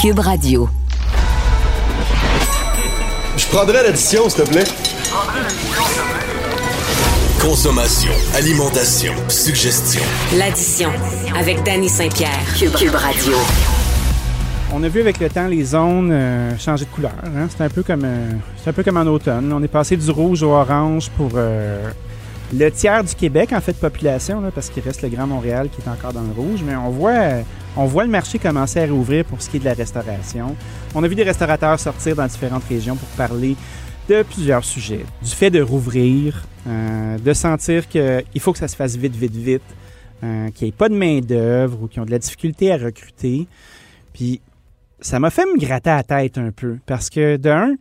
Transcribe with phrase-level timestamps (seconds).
[0.00, 0.66] Cube Radio.
[3.36, 4.64] Je prendrais l'addition, s'il te plaît.
[7.38, 10.00] Consommation, alimentation, suggestion.
[10.38, 10.88] L'addition
[11.38, 12.30] avec Danny Saint-Pierre.
[12.58, 13.34] Cube, Cube Radio.
[14.72, 17.12] On a vu avec le temps les zones euh, changer de couleur.
[17.22, 17.48] Hein?
[17.50, 19.52] C'est un peu comme euh, c'est un peu comme en automne.
[19.52, 21.90] On est passé du rouge au orange pour euh,
[22.54, 25.68] le tiers du Québec en fait de population, là, parce qu'il reste le Grand Montréal
[25.68, 26.60] qui est encore dans le rouge.
[26.64, 27.42] Mais on voit
[27.76, 30.56] on voit le marché commencer à rouvrir pour ce qui est de la restauration.
[30.94, 33.56] On a vu des restaurateurs sortir dans différentes régions pour parler
[34.08, 35.04] de plusieurs sujets.
[35.22, 39.62] Du fait de rouvrir, de sentir qu'il faut que ça se fasse vite, vite, vite,
[40.20, 43.46] qu'il n'y ait pas de main-d'œuvre ou qu'ils ont de la difficulté à recruter.
[44.12, 44.40] Puis
[45.00, 47.76] ça m'a fait me gratter la tête un peu parce que, d'un,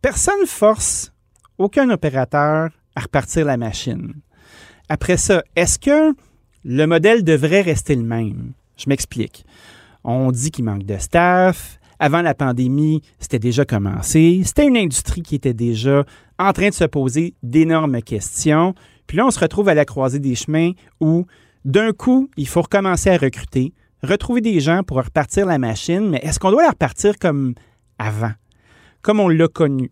[0.00, 1.12] personne force
[1.58, 4.14] aucun opérateur à repartir la machine.
[4.88, 6.14] Après ça, est-ce que
[6.64, 8.52] le modèle devrait rester le même?
[8.82, 9.44] Je m'explique.
[10.04, 11.78] On dit qu'il manque de staff.
[11.98, 14.42] Avant la pandémie, c'était déjà commencé.
[14.44, 16.04] C'était une industrie qui était déjà
[16.38, 18.74] en train de se poser d'énormes questions.
[19.06, 21.26] Puis là, on se retrouve à la croisée des chemins où,
[21.64, 23.72] d'un coup, il faut recommencer à recruter
[24.02, 27.54] retrouver des gens pour repartir la machine, mais est-ce qu'on doit la repartir comme
[27.98, 28.32] avant,
[29.00, 29.90] comme on l'a connu?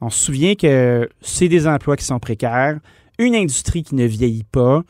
[0.00, 2.78] On se souvient que c'est des emplois qui sont précaires,
[3.18, 4.82] une industrie qui ne vieillit pas,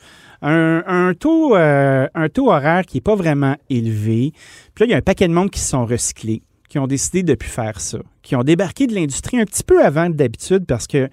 [0.43, 4.33] un, taux, euh, un taux horaire qui n'est pas vraiment élevé.
[4.75, 6.87] Puis là, il y a un paquet de monde qui se sont recyclés, qui ont
[6.87, 10.11] décidé de ne plus faire ça, qui ont débarqué de l'industrie un petit peu avant
[10.11, 11.09] d'habitude parce que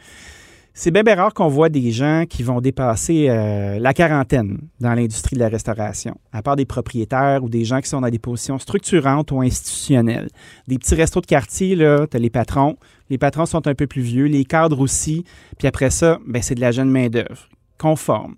[0.78, 5.38] c'est bien, rare qu'on voit des gens qui vont dépasser euh, la quarantaine dans l'industrie
[5.38, 8.60] de la restauration, à part des propriétaires ou des gens qui sont dans des positions
[8.60, 10.28] structurantes ou institutionnelles.
[10.68, 12.76] Des petits restos de quartier, là, tu as les patrons.
[13.10, 15.24] Les patrons sont un peu plus vieux, les cadres aussi.
[15.58, 18.36] Puis après ça, ben, c'est de la jeune main-d'œuvre, conforme.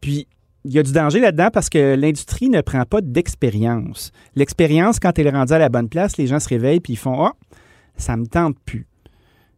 [0.00, 0.26] Puis
[0.64, 4.10] il y a du danger là-dedans parce que l'industrie ne prend pas d'expérience.
[4.34, 6.98] L'expérience, quand elle est rendue à la bonne place, les gens se réveillent puis ils
[6.98, 7.56] font Ah, oh,
[7.96, 8.86] ça me tente plus.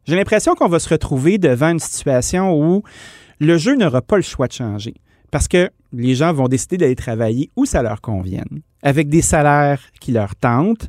[0.04, 2.82] J'ai l'impression qu'on va se retrouver devant une situation où
[3.40, 4.94] le jeu n'aura pas le choix de changer.
[5.30, 9.80] Parce que les gens vont décider d'aller travailler où ça leur convienne, avec des salaires
[10.00, 10.88] qui leur tentent.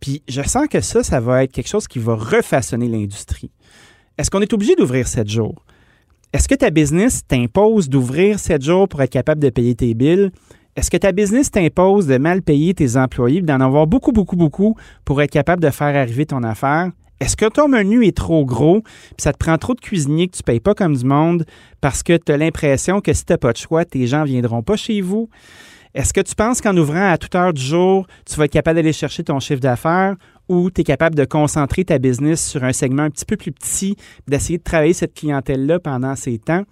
[0.00, 3.50] Puis je sens que ça, ça va être quelque chose qui va refaçonner l'industrie.
[4.16, 5.64] Est-ce qu'on est obligé d'ouvrir sept jours?
[6.34, 10.30] Est-ce que ta business t'impose d'ouvrir sept jours pour être capable de payer tes billes?
[10.76, 14.76] Est-ce que ta business t'impose de mal payer tes employés, d'en avoir beaucoup, beaucoup, beaucoup
[15.06, 16.90] pour être capable de faire arriver ton affaire?
[17.18, 20.36] Est-ce que ton menu est trop gros, puis ça te prend trop de cuisiniers que
[20.36, 21.46] tu ne payes pas comme du monde
[21.80, 24.26] parce que tu as l'impression que si tu n'as pas de choix, tes gens ne
[24.26, 25.30] viendront pas chez vous?
[25.94, 28.76] Est-ce que tu penses qu'en ouvrant à toute heure du jour, tu vas être capable
[28.76, 30.14] d'aller chercher ton chiffre d'affaires
[30.48, 33.52] ou tu es capable de concentrer ta business sur un segment un petit peu plus
[33.52, 36.64] petit, d'essayer de travailler cette clientèle-là pendant ces temps?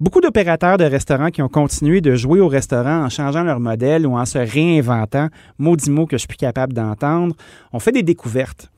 [0.00, 4.04] Beaucoup d'opérateurs de restaurants qui ont continué de jouer au restaurant en changeant leur modèle
[4.06, 5.28] ou en se réinventant,
[5.58, 7.36] maudit mot que je suis capable d'entendre,
[7.72, 8.72] ont fait des découvertes.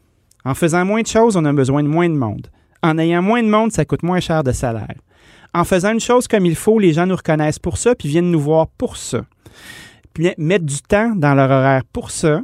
[0.45, 2.49] En faisant moins de choses, on a besoin de moins de monde.
[2.83, 4.97] En ayant moins de monde, ça coûte moins cher de salaire.
[5.55, 8.31] En faisant une chose comme il faut, les gens nous reconnaissent pour ça, puis viennent
[8.31, 9.25] nous voir pour ça.
[10.13, 12.43] Puis mettre du temps dans leur horaire pour ça.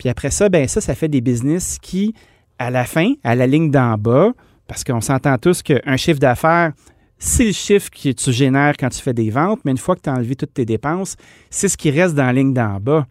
[0.00, 2.14] Puis après ça, ben ça, ça fait des business qui,
[2.58, 4.32] à la fin, à la ligne d'en bas,
[4.66, 6.72] parce qu'on s'entend tous qu'un chiffre d'affaires,
[7.18, 10.00] c'est le chiffre que tu génères quand tu fais des ventes, mais une fois que
[10.00, 11.16] tu as enlevé toutes tes dépenses,
[11.50, 13.06] c'est ce qui reste dans la ligne d'en bas.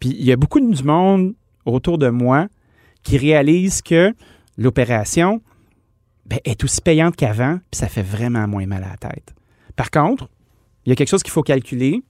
[0.00, 1.34] Puis il y a beaucoup de monde
[1.66, 2.48] autour de moi
[3.04, 4.12] qui réalisent que
[4.58, 5.40] l'opération
[6.26, 9.36] ben, est aussi payante qu'avant, puis ça fait vraiment moins mal à la tête.
[9.76, 10.28] Par contre,
[10.84, 12.02] il y a quelque chose qu'il faut calculer,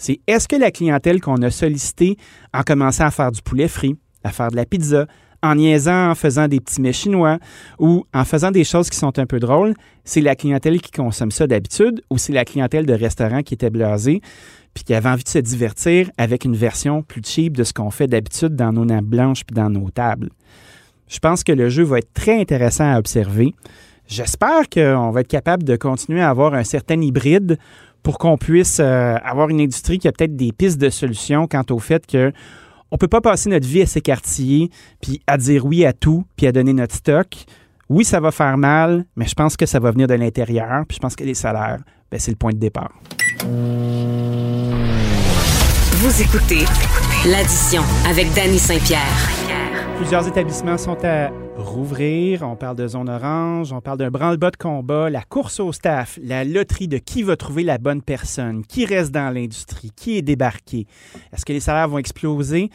[0.00, 2.16] c'est est-ce que la clientèle qu'on a sollicitée
[2.54, 5.06] en commençant à faire du poulet frit, à faire de la pizza,
[5.42, 7.38] en niaisant, en faisant des petits mets chinois
[7.78, 9.74] ou en faisant des choses qui sont un peu drôles,
[10.04, 13.68] c'est la clientèle qui consomme ça d'habitude ou c'est la clientèle de restaurant qui était
[13.68, 14.22] blasée
[14.72, 17.90] puis qui avait envie de se divertir avec une version plus cheap de ce qu'on
[17.90, 20.30] fait d'habitude dans nos nappes blanches puis dans nos tables?
[21.08, 23.54] Je pense que le jeu va être très intéressant à observer.
[24.06, 27.58] J'espère qu'on va être capable de continuer à avoir un certain hybride
[28.02, 31.64] pour qu'on puisse euh, avoir une industrie qui a peut-être des pistes de solutions quant
[31.70, 32.32] au fait que
[32.90, 34.70] on peut pas passer notre vie à s'écartiller
[35.00, 37.28] puis à dire oui à tout puis à donner notre stock.
[37.88, 40.84] Oui, ça va faire mal, mais je pense que ça va venir de l'intérieur.
[40.86, 41.80] Puis je pense que les salaires,
[42.10, 42.92] ben, c'est le point de départ.
[45.92, 46.64] Vous écoutez
[47.28, 49.30] l'addition avec Danny Saint-Pierre.
[49.96, 51.30] Plusieurs établissements sont à
[51.60, 52.42] rouvrir.
[52.42, 56.18] On parle de zone orange, on parle d'un branle-bas de combat, la course au staff,
[56.22, 60.22] la loterie de qui va trouver la bonne personne, qui reste dans l'industrie, qui est
[60.22, 60.86] débarqué.
[61.32, 62.70] Est-ce que les salaires vont exploser?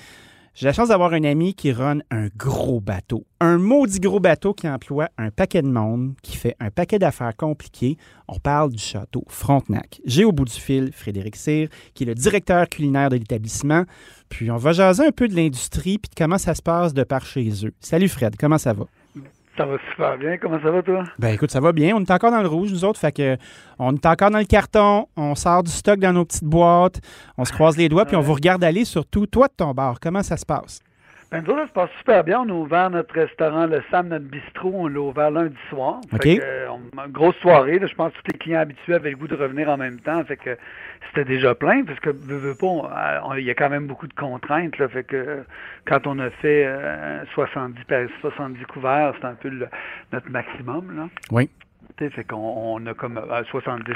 [0.57, 3.25] J'ai la chance d'avoir un ami qui run un gros bateau.
[3.41, 7.35] Un maudit gros bateau qui emploie un paquet de monde, qui fait un paquet d'affaires
[7.35, 7.97] compliquées.
[8.29, 9.99] On parle du château Frontenac.
[10.05, 13.83] J'ai au bout du fil Frédéric Cyr, qui est le directeur culinaire de l'établissement.
[14.29, 17.03] Puis on va jaser un peu de l'industrie puis de comment ça se passe de
[17.03, 17.73] par chez eux.
[17.81, 18.85] Salut Fred, comment ça va?
[19.57, 20.37] Ça va super bien.
[20.37, 21.03] Comment ça va, toi?
[21.17, 21.95] Ben écoute, ça va bien.
[21.95, 22.99] On est encore dans le rouge, nous autres.
[22.99, 23.37] Fait que
[23.79, 25.07] on est encore dans le carton.
[25.15, 26.99] On sort du stock dans nos petites boîtes.
[27.37, 29.27] On se croise les doigts, puis on vous regarde aller surtout.
[29.27, 30.81] Toi de ton bar, comment ça se passe?
[31.31, 32.41] Ben, nous ça se passe super bien.
[32.41, 34.71] On a ouvert notre restaurant, le Sam, notre bistrot.
[34.73, 35.99] On l'a ouvert lundi soir.
[36.11, 37.79] Fait que, euh, on- grosse soirée.
[37.79, 37.87] là.
[37.87, 40.23] je pense que tous les clients habitués avaient le goût de revenir en même temps.
[40.23, 40.57] Fait que
[41.07, 42.67] c'était déjà plein, parce que veux, veux pas,
[43.33, 44.77] euh, il y a quand même beaucoup de contraintes.
[44.77, 45.43] Là, fait que euh,
[45.85, 49.67] quand on a fait euh, 70, par- 70 couverts, c'est un peu le-
[50.13, 50.95] notre maximum.
[50.95, 51.07] Là.
[51.31, 51.49] Oui.
[51.97, 53.93] Fait qu'on on a comme euh, 70.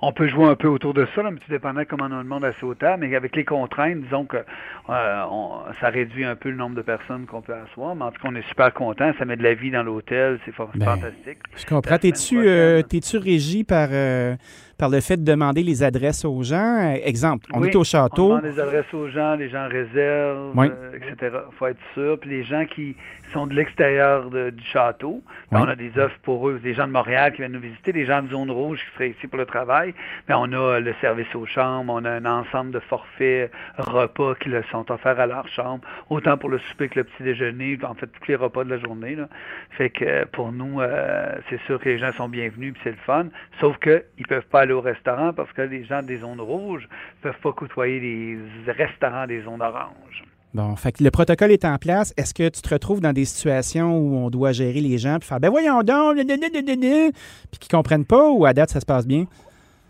[0.00, 2.22] On peut jouer un peu autour de ça, là, mais tout dépendant comment on a
[2.22, 3.04] le monde assez au table.
[3.06, 6.82] Mais avec les contraintes, disons que euh, on- ça réduit un peu le nombre de
[6.82, 7.96] personnes qu'on peut asseoir.
[7.96, 9.12] Mais en tout cas, on est super content.
[9.18, 10.38] Ça met de la vie dans l'hôtel.
[10.44, 11.38] C'est Ben, fantastique.
[11.56, 11.98] Je comprends.
[11.98, 14.36] T'es-tu euh, t'es-tu régi par, euh,
[14.78, 16.78] par le fait de demander les adresses aux gens?
[16.80, 18.28] Euh, Exemple, on Oui, est au On château.
[18.38, 20.68] demande des adresses aux gens, les gens réservent, Oui.
[20.70, 21.36] euh, etc.
[21.58, 22.18] faut être sûr.
[22.20, 22.96] Puis les gens qui
[23.32, 25.64] sont de l'extérieur du château, ben, Oui.
[25.66, 26.58] on a des offres pour eux.
[26.62, 29.10] Des gens de Montréal qui viennent nous visiter, des gens de zone rouge qui seraient
[29.10, 29.92] ici pour le travail.
[30.28, 34.34] Mais on a euh, le service aux chambres, on a un ensemble de forfaits repas
[34.36, 37.78] qui leur sont offerts à leur chambre, autant pour le souper que le petit déjeuner,
[37.82, 39.16] en fait tous les repas de la journée.
[39.16, 39.28] Là.
[39.70, 42.96] Fait que pour nous, euh, c'est sûr que les gens sont bienvenus puis c'est le
[43.06, 43.26] fun.
[43.60, 46.88] Sauf que ils peuvent pas aller au restaurant parce que les gens des zones rouges
[47.22, 48.38] peuvent pas côtoyer les
[48.72, 50.24] restaurants des zones oranges.
[50.54, 52.14] Bon, fait que le protocole est en place.
[52.16, 55.28] Est-ce que tu te retrouves dans des situations où on doit gérer les gens puis
[55.28, 59.26] faire ben voyons donc, puis qu'ils comprennent pas ou à date ça se passe bien?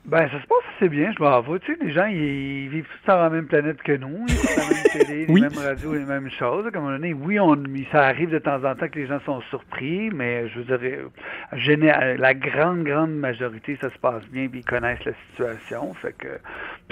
[0.04, 1.58] Ben, ça se passe assez bien, je m'avoue.
[1.58, 2.16] Tu sais, les gens, ils,
[2.64, 4.24] ils vivent tous sur la même planète que nous.
[4.26, 5.40] Ils écoutent la même télé, Oui.
[5.42, 6.70] les mêmes radios, les mêmes choses.
[6.72, 7.62] Comme on dit, oui, on,
[7.92, 10.78] ça arrive de temps en temps que les gens sont surpris, mais je veux dire,
[10.82, 11.08] euh,
[11.58, 15.92] géné- la grande, grande majorité, ça se passe bien, puis ils connaissent la situation.
[15.94, 16.28] Fait que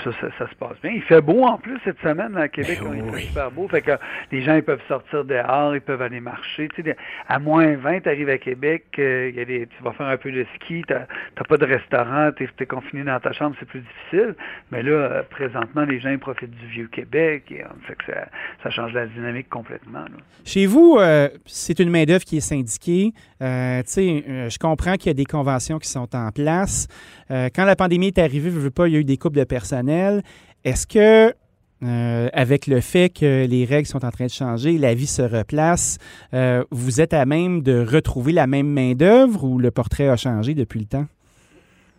[0.05, 0.93] ça, ça, ça se passe bien.
[0.93, 2.79] Il fait beau en plus cette semaine là, à Québec.
[2.83, 3.23] Ben fait oui.
[3.25, 3.69] super beau.
[3.69, 3.93] Fait que
[4.31, 6.69] les gens, ils peuvent sortir dehors, ils peuvent aller marcher.
[6.75, 6.97] Tu sais,
[7.29, 10.07] à moins 20, tu arrives à Québec, euh, il y a des, tu vas faire
[10.07, 13.57] un peu de ski, tu n'as pas de restaurant, tu es, confiné dans ta chambre,
[13.59, 14.35] c'est plus difficile.
[14.71, 17.45] Mais là, euh, présentement, les gens ils profitent du vieux Québec.
[17.51, 18.29] Et, euh, fait que ça,
[18.63, 20.01] ça change la dynamique complètement.
[20.01, 20.19] là.
[20.45, 23.13] Chez vous, euh, c'est une main-d'œuvre qui est syndiquée.
[23.43, 26.89] Euh, tu sais, euh, je comprends qu'il y a des conventions qui sont en place.
[27.31, 29.37] Euh, quand la pandémie est arrivée, je veux pas, il y a eu des coupes
[29.37, 30.23] de personnel.
[30.65, 31.35] Est-ce que,
[32.33, 35.99] avec le fait que les règles sont en train de changer, la vie se replace,
[36.71, 40.81] vous êtes à même de retrouver la même main-d'œuvre ou le portrait a changé depuis
[40.81, 41.07] le temps?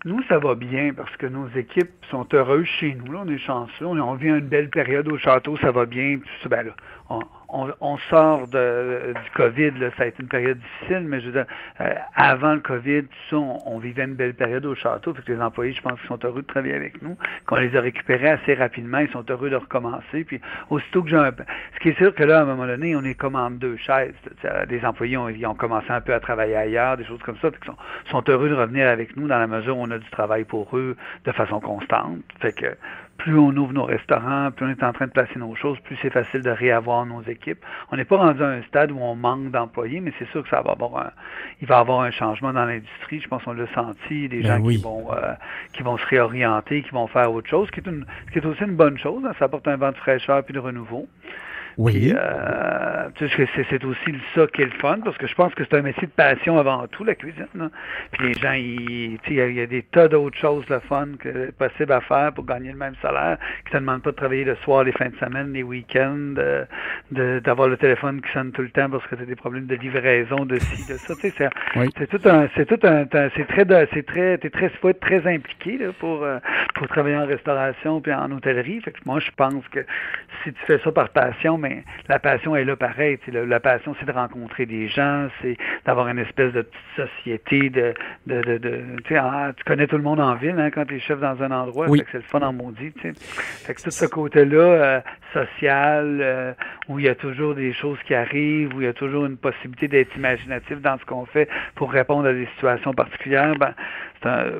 [0.03, 3.11] Nous, ça va bien parce que nos équipes sont heureuses chez nous.
[3.11, 3.85] Là, on est chanceux.
[3.85, 6.17] On, vit une belle période au château, ça va bien.
[6.19, 7.19] Puis ça, ben là,
[7.49, 9.71] on- sort de, du COVID.
[9.79, 11.45] Là, ça a été une période difficile, mais je veux dire,
[11.81, 15.13] euh, avant le COVID, ça, on, vivait une belle période au château.
[15.13, 17.17] Fait que les employés, je pense qu'ils sont heureux de travailler avec nous.
[17.45, 20.23] Qu'on les a récupérés assez rapidement, ils sont heureux de recommencer.
[20.25, 20.39] Puis
[20.69, 21.31] aussitôt que j'ai un...
[21.75, 23.77] Ce qui est sûr que là, à un moment donné, on est comme en deux
[23.77, 24.13] chaises.
[24.69, 27.49] Les employés ont, commencé un peu à travailler ailleurs, des choses comme ça.
[27.49, 27.75] Ils sont,
[28.11, 30.75] sont heureux de revenir avec nous dans la mesure où on a du travail pour
[30.77, 30.95] eux
[31.25, 32.19] de façon constante.
[32.39, 32.77] Fait que
[33.17, 35.97] plus on ouvre nos restaurants, plus on est en train de placer nos choses, plus
[36.01, 37.63] c'est facile de réavoir nos équipes.
[37.91, 40.49] On n'est pas rendu à un stade où on manque d'employés, mais c'est sûr que
[40.49, 41.11] ça va avoir un,
[41.61, 43.19] il va y avoir un changement dans l'industrie.
[43.19, 44.77] Je pense qu'on l'a senti, des Ben gens oui.
[44.77, 45.33] qui vont euh,
[45.73, 48.45] qui vont se réorienter, qui vont faire autre chose, qui est une, ce qui est
[48.45, 49.23] aussi une bonne chose.
[49.25, 49.33] hein.
[49.39, 51.07] ça apporte un vent de fraîcheur puis de renouveau.
[51.85, 55.53] Puis, euh, tu sais, c'est, aussi ça qui est le fun, parce que je pense
[55.53, 57.45] que c'est un métier de passion avant tout, la cuisine.
[57.55, 57.69] là.
[58.11, 60.37] Puis les gens, ils- tu sais, il y, a- il y a des tas d'autres
[60.37, 64.01] choses le fun que possible à faire pour gagner le même salaire, qui te demandent
[64.01, 66.33] pas de travailler le soir, les fins de semaine, les week-ends,
[67.11, 69.67] de, d'avoir le téléphone qui sonne tout le temps parce que tu as des problèmes
[69.67, 71.15] de livraison, de ci, de ça.
[71.15, 71.49] Tu sais, c'est,
[71.79, 71.91] Oui.
[71.91, 75.25] tout un, c'est tout un, un- c'est très, c'est très, t'es très, faut être très
[75.31, 76.39] impliqué là, pour, euh,
[76.73, 78.81] pour travailler en restauration puis en hôtellerie.
[78.81, 79.79] Fait que moi, je pense que
[80.43, 81.66] si tu fais ça par passion, mais
[82.09, 83.17] la passion est là pareil.
[83.31, 87.69] La, la passion, c'est de rencontrer des gens, c'est d'avoir une espèce de petite société,
[87.69, 87.93] de,
[88.27, 90.85] de, de, de- tu sais, ah, tu connais tout le monde en ville hein, quand
[90.85, 91.87] tu es chef dans un endroit.
[91.89, 92.03] Oui.
[92.11, 92.93] C'est le fun en maudit.
[93.01, 94.99] Fait que tout ce côté-là euh,
[95.33, 96.53] social, euh,
[96.87, 99.37] où il y a toujours des choses qui arrivent, où il y a toujours une
[99.37, 103.73] possibilité d'être imaginatif dans ce qu'on fait pour répondre à des situations particulières, ben,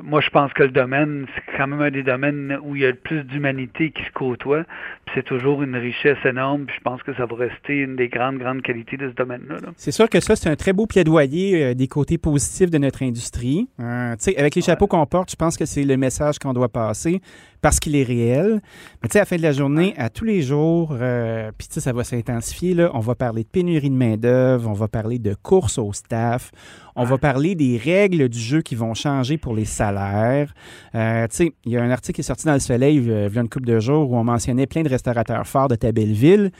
[0.02, 2.84] moi, je pense que le domaine, c'est quand même un des domaines où il y
[2.84, 4.64] a le plus d'humanité qui se côtoie.
[5.04, 6.66] Puis c'est toujours une richesse énorme.
[6.66, 9.56] Puis je pense que ça va rester une des grandes, grandes qualités de ce domaine-là.
[9.56, 9.68] là.
[9.76, 13.02] C'est sûr que ça, c'est un très beau plaidoyer euh, des côtés positifs de notre
[13.02, 13.68] industrie.
[13.80, 16.52] Euh, tu sais, avec les chapeaux qu'on porte, je pense que c'est le message qu'on
[16.52, 17.20] doit passer.
[17.60, 18.60] Parce qu'il est réel.
[19.02, 21.68] Mais tu sais, à la fin de la journée, à tous les jours, euh, puis
[21.68, 24.88] tu sais, ça va s'intensifier, là, on va parler de pénurie de main-d'œuvre, on va
[24.88, 26.50] parler de course au staff,
[26.96, 30.52] on va parler des règles du jeu qui vont changer pour les salaires.
[30.94, 33.06] Euh, tu sais, il y a un article qui est sorti dans Le Soleil il
[33.06, 35.92] y a une couple de jours où on mentionnait plein de restaurateurs forts de ta
[35.92, 36.50] belle ville,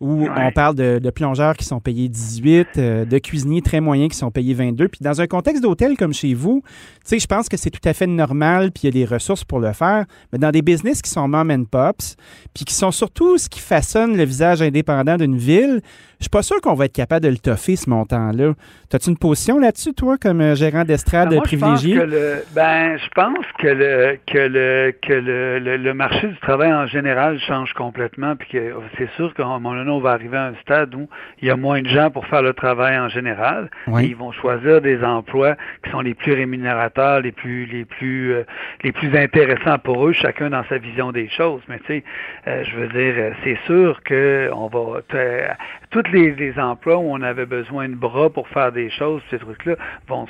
[0.00, 4.16] où on parle de, plongeurs qui sont payés 18, euh, de cuisiniers très moyens qui
[4.16, 4.88] sont payés 22.
[4.88, 7.86] Puis dans un contexte d'hôtel comme chez vous, tu sais, je pense que c'est tout
[7.86, 10.04] à fait normal, puis il y a des ressources pour le faire.
[10.32, 12.16] Mais dans des business qui sont mom and pops,
[12.54, 15.80] puis qui sont surtout ce qui façonne le visage indépendant d'une ville,
[16.18, 18.54] je suis pas sûr qu'on va être capable de le toffer, ce montant-là.
[18.92, 21.94] As-tu une position là-dessus, toi, comme euh, gérant d'estrade ben, privilégié?
[21.94, 26.26] Je pense que le, ben, je pense que le que le que le, le, marché
[26.26, 30.00] du travail en général change complètement, puis que c'est sûr qu'à un moment donné, on
[30.00, 31.08] va arriver à un stade où
[31.40, 33.70] il y a moins de gens pour faire le travail en général.
[34.00, 38.34] Et ils vont choisir des emplois qui sont les plus rémunérateurs, les plus les plus
[38.34, 38.42] euh,
[38.82, 41.60] les plus intéressants pour eux, chacun dans sa vision des choses.
[41.68, 42.04] Mais tu sais,
[42.48, 45.00] euh, je veux dire, c'est sûr que on va
[45.90, 49.76] toutes les, emplois où on avait besoin de bras pour faire des choses, ces trucs-là,
[50.06, 50.26] vont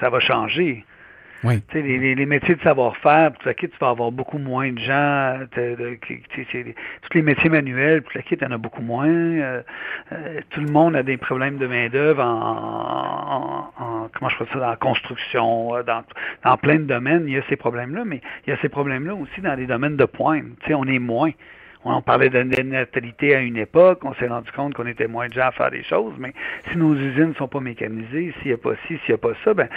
[0.00, 0.84] ça va changer.
[1.44, 1.62] Oui.
[1.72, 5.38] Les, les, métiers de savoir-faire, tu vas avoir beaucoup moins de gens.
[5.54, 9.06] tous les métiers manuels, puis tu en as beaucoup moins.
[9.08, 9.62] Euh,
[10.12, 14.70] euh, tout le monde a des problèmes de main-d'œuvre en, en, comment je ça, dans
[14.70, 16.02] la construction, euh, dans,
[16.44, 17.24] dans plein de domaines.
[17.28, 19.96] Il y a ces problèmes-là, mais il y a ces problèmes-là aussi dans les domaines
[19.96, 20.44] de pointe.
[20.68, 21.30] on est moins.
[21.84, 25.32] On parlait de natalité à une époque, on s'est rendu compte qu'on était moins de
[25.32, 26.34] gens à faire des choses, mais
[26.70, 29.18] si nos usines ne sont pas mécanisées, s'il n'y a pas ci, s'il n'y a
[29.18, 29.68] pas ça, ben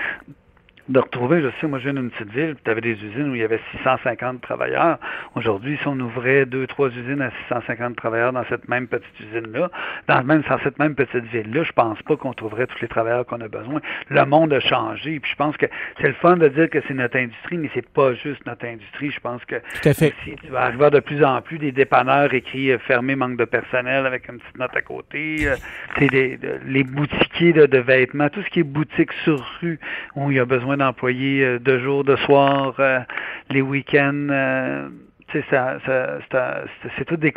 [0.92, 3.36] de retrouver, je sais, moi je viens d'une petite ville, tu avais des usines où
[3.36, 4.98] il y avait 650 travailleurs.
[5.36, 9.70] Aujourd'hui, si on ouvrait deux, trois usines à 650 travailleurs dans cette même petite usine-là,
[10.08, 13.26] dans, même, dans cette même petite ville-là, je pense pas qu'on trouverait tous les travailleurs
[13.26, 13.82] qu'on a besoin.
[14.10, 15.66] Le monde a changé, puis je pense que
[16.00, 19.12] c'est le fun de dire que c'est notre industrie, mais c'est pas juste notre industrie.
[19.12, 20.14] Je pense que Tout à fait.
[20.24, 24.06] tu vas arriver de plus en plus des dépanneurs écrits euh, fermés, manque de personnel
[24.06, 25.48] avec une petite note à côté.
[25.48, 25.56] Euh,
[25.98, 26.10] c'est
[26.66, 29.80] les boutiquiers de, de vêtements, tout ce qui est boutique sur rue
[30.16, 33.00] où il y a besoin d'employés euh, de jour, de soir, euh,
[33.50, 34.28] les week-ends.
[34.30, 34.90] Euh,
[35.50, 35.78] ça,
[36.98, 37.32] c'est tout des,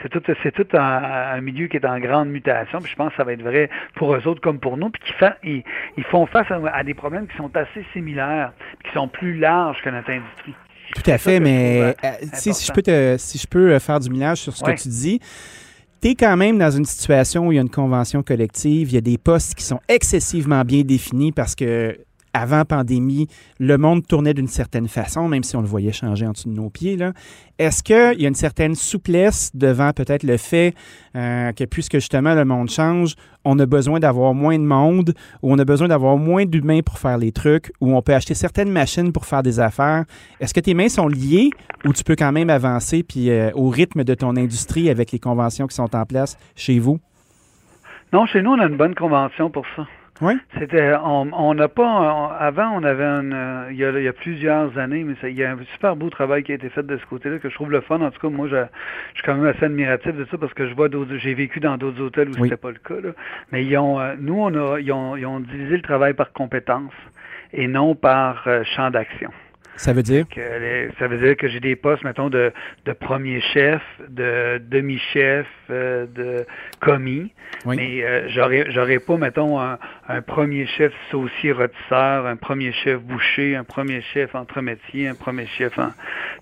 [0.00, 3.16] c'est tout c'est tout un, milieu qui est en grande mutation puis je pense que
[3.18, 5.02] ça va être vrai pour eux autres comme pour nous puis
[5.44, 5.64] qui
[5.98, 8.54] ils, font face à, des problèmes qui sont assez similaires
[8.86, 10.54] qui sont plus larges que notre industrie
[10.94, 11.94] tout à fait mais
[12.32, 15.20] si, je peux si je peux faire du millage sur ce que tu dis
[16.02, 18.94] tu es quand même dans une situation où il y a une convention collective, il
[18.94, 21.96] y a des postes qui sont excessivement bien définis parce que
[22.34, 26.32] avant pandémie, le monde tournait d'une certaine façon, même si on le voyait changer en
[26.32, 26.96] dessous de nos pieds.
[27.58, 30.74] Est-ce qu'il y a une certaine souplesse devant peut-être le fait
[31.14, 35.52] euh, que puisque justement le monde change, on a besoin d'avoir moins de monde ou
[35.52, 38.70] on a besoin d'avoir moins d'humains pour faire les trucs ou on peut acheter certaines
[38.70, 40.04] machines pour faire des affaires?
[40.40, 41.50] Est-ce que tes mains sont liées
[41.84, 45.18] ou tu peux quand même avancer puis euh, au rythme de ton industrie avec les
[45.18, 46.98] conventions qui sont en place chez vous?
[48.12, 49.86] Non, chez nous, on a une bonne convention pour ça.
[50.22, 50.34] Oui.
[50.56, 54.12] C'était, on n'a pas, avant, on avait une, euh, il, y a, il y a
[54.12, 56.86] plusieurs années, mais ça, il y a un super beau travail qui a été fait
[56.86, 58.00] de ce côté-là que je trouve le fun.
[58.00, 60.68] En tout cas, moi, je, je suis quand même assez admiratif de ça parce que
[60.68, 63.00] je vois d'autres, j'ai vécu dans d'autres hôtels où c'était pas le cas.
[63.02, 63.10] Là.
[63.50, 66.32] Mais ils ont, euh, nous, on a, ils ont, ils ont divisé le travail par
[66.32, 66.92] compétences
[67.52, 69.32] et non par euh, champ d'action.
[69.74, 70.26] Ça veut dire?
[70.28, 72.52] Que, ça veut dire que j'ai des postes, mettons, de,
[72.84, 76.44] de premier chef, de demi-chef, de
[76.78, 77.32] commis.
[77.66, 79.78] Mais euh, j'aurais, j'aurais pas, mettons, un,
[80.20, 85.78] premier chef saucier rôtisseur, un premier chef boucher, un premier chef entremétier, un premier chef
[85.78, 85.92] en...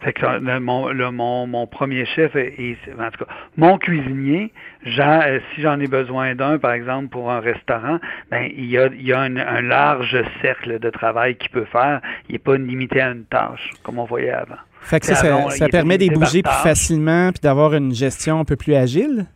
[0.01, 4.53] Fait que le, mon, le, mon, mon premier chef est, en tout cas, mon cuisinier,
[4.87, 7.99] euh, si j'en ai besoin d'un, par exemple, pour un restaurant,
[8.31, 11.67] ben il y a, il y a un, un large cercle de travail qu'il peut
[11.67, 12.01] faire.
[12.29, 14.57] Il n'est pas limité à une tâche, comme on voyait avant.
[14.83, 15.15] Fait que ça,
[15.51, 19.27] ça, permet de bouger plus facilement puis d'avoir une gestion un peu plus agile?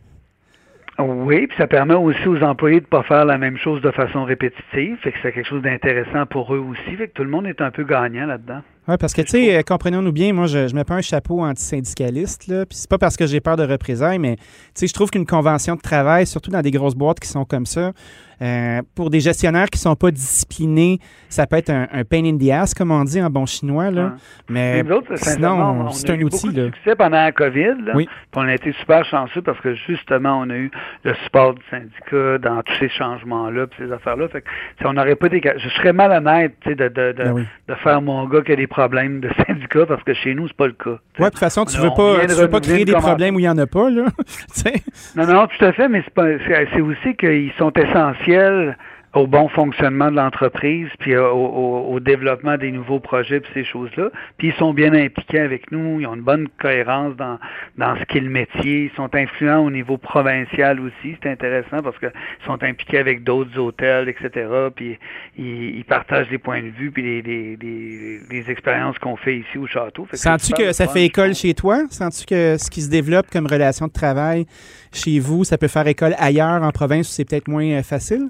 [0.97, 3.91] Oui, puis ça permet aussi aux employés de ne pas faire la même chose de
[3.91, 4.97] façon répétitive.
[5.01, 6.95] Fait que c'est quelque chose d'intéressant pour eux aussi.
[6.95, 8.61] Fait que tout le monde est un peu gagnant là-dedans.
[8.87, 12.47] Oui, parce que, tu sais, comprenons-nous bien, moi, je ne mets pas un chapeau antisyndicaliste,
[12.47, 14.43] là, puis c'est pas parce que j'ai peur de représailles, mais, tu
[14.75, 17.65] sais, je trouve qu'une convention de travail, surtout dans des grosses boîtes qui sont comme
[17.65, 17.93] ça,
[18.41, 20.99] euh, pour des gestionnaires qui sont pas disciplinés,
[21.29, 23.91] ça peut être un, pain in the ass, comme on dit en bon chinois.
[23.91, 24.13] Là.
[24.49, 24.83] Mais,
[25.15, 26.45] sinon, c'est un outil.
[26.45, 27.75] On a eu beaucoup succès pendant la COVID.
[27.85, 28.09] Là, oui.
[28.35, 30.71] on a été super chanceux parce que justement, on a eu
[31.03, 34.27] le support du syndicat dans tous ces changements-là, ces affaires-là.
[34.27, 34.47] Fait que,
[34.85, 35.41] on n'aurait pas des...
[35.57, 39.21] Je serais malhonnête de, de, de, ben de, faire mon gars qui a des problèmes
[39.21, 40.97] de syndicat parce que chez nous, c'est pas le cas.
[41.19, 43.39] Oui, de toute façon, tu ne veux pas, tu veux pas créer des problèmes où
[43.39, 43.89] il n'y en a pas.
[43.89, 44.05] Là.
[45.15, 48.77] non, non, tout à fait, mais c'est aussi qu'ils sont essentiels
[49.15, 54.09] au bon fonctionnement de l'entreprise, puis au, au, développement des nouveaux projets, puis ces choses-là.
[54.37, 57.39] Puis ils sont bien impliqués avec nous, ils ont une bonne cohérence dans,
[57.77, 61.97] dans ce qu'est le métier, ils sont influents au niveau provincial aussi, c'est intéressant parce
[61.97, 62.11] qu'ils
[62.45, 64.47] sont impliqués avec d'autres hôtels, etc.
[64.75, 64.99] Puis
[65.37, 69.37] ils, ils, partagent des points de vue, puis les, les, les, les expériences qu'on fait
[69.37, 70.05] ici au château.
[70.11, 71.83] Sens-tu que ça fait école chez toi?
[71.89, 74.45] Sens-tu que ce qui se développe comme relation de travail
[74.91, 78.29] chez vous, ça peut faire école ailleurs en province où c'est peut-être moins euh, facile?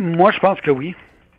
[0.00, 0.94] Moi, je pense que oui.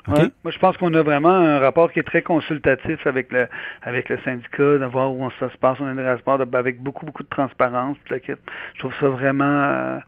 [0.08, 3.48] Moi, je pense qu'on a vraiment un rapport qui est très consultatif avec le
[3.84, 5.78] avec le syndicat, de voir où ça se passe.
[5.80, 7.98] On a un rapport avec beaucoup, beaucoup de transparence.
[8.10, 8.36] Je
[8.80, 10.00] trouve ça vraiment euh,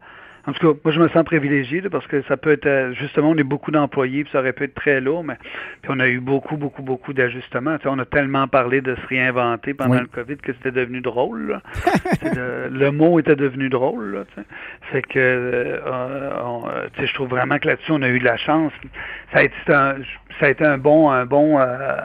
[0.46, 3.30] en tout cas, moi, je me sens privilégié parce que ça peut être, euh, justement,
[3.30, 5.36] on est beaucoup d'employés, puis ça aurait pu être très lourd, mais
[5.82, 7.76] puis on a eu beaucoup, beaucoup, beaucoup d'ajustements.
[7.84, 11.60] on a tellement parlé de se réinventer pendant le COVID que c'était devenu drôle.
[12.22, 14.14] le mot était devenu drôle.
[14.14, 14.44] Là,
[14.92, 18.72] fait que, euh, euh je trouve vraiment que là-dessus, on a eu de la chance.
[19.32, 19.96] Ça a été un,
[20.40, 21.58] ça a été un bon, un bon.
[21.58, 21.96] Euh,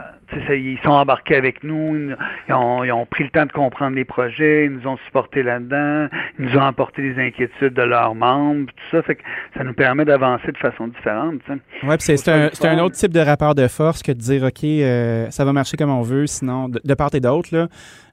[0.50, 2.16] ils sont embarqués avec nous,
[2.48, 5.44] ils ont, ils ont, pris le temps de comprendre les projets, ils nous ont supportés
[5.44, 6.08] là-dedans,
[6.38, 9.24] ils nous ont apporté les inquiétudes de leurs membres, tout ça, fait que
[9.58, 11.42] ça nous permet d'avancer de façon différente.
[11.84, 15.30] Oui, c'est un, un, autre type de rapport de force que de dire, OK, euh,
[15.30, 17.68] ça va marcher comme on veut, sinon, de, de part et d'autre, là,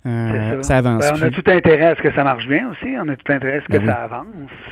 [0.07, 0.77] euh, ça.
[0.79, 1.03] avance.
[1.03, 2.95] Ben, on a tout intérêt à ce que ça marche bien aussi.
[2.99, 4.27] On a tout intérêt à ce que ben ça avance.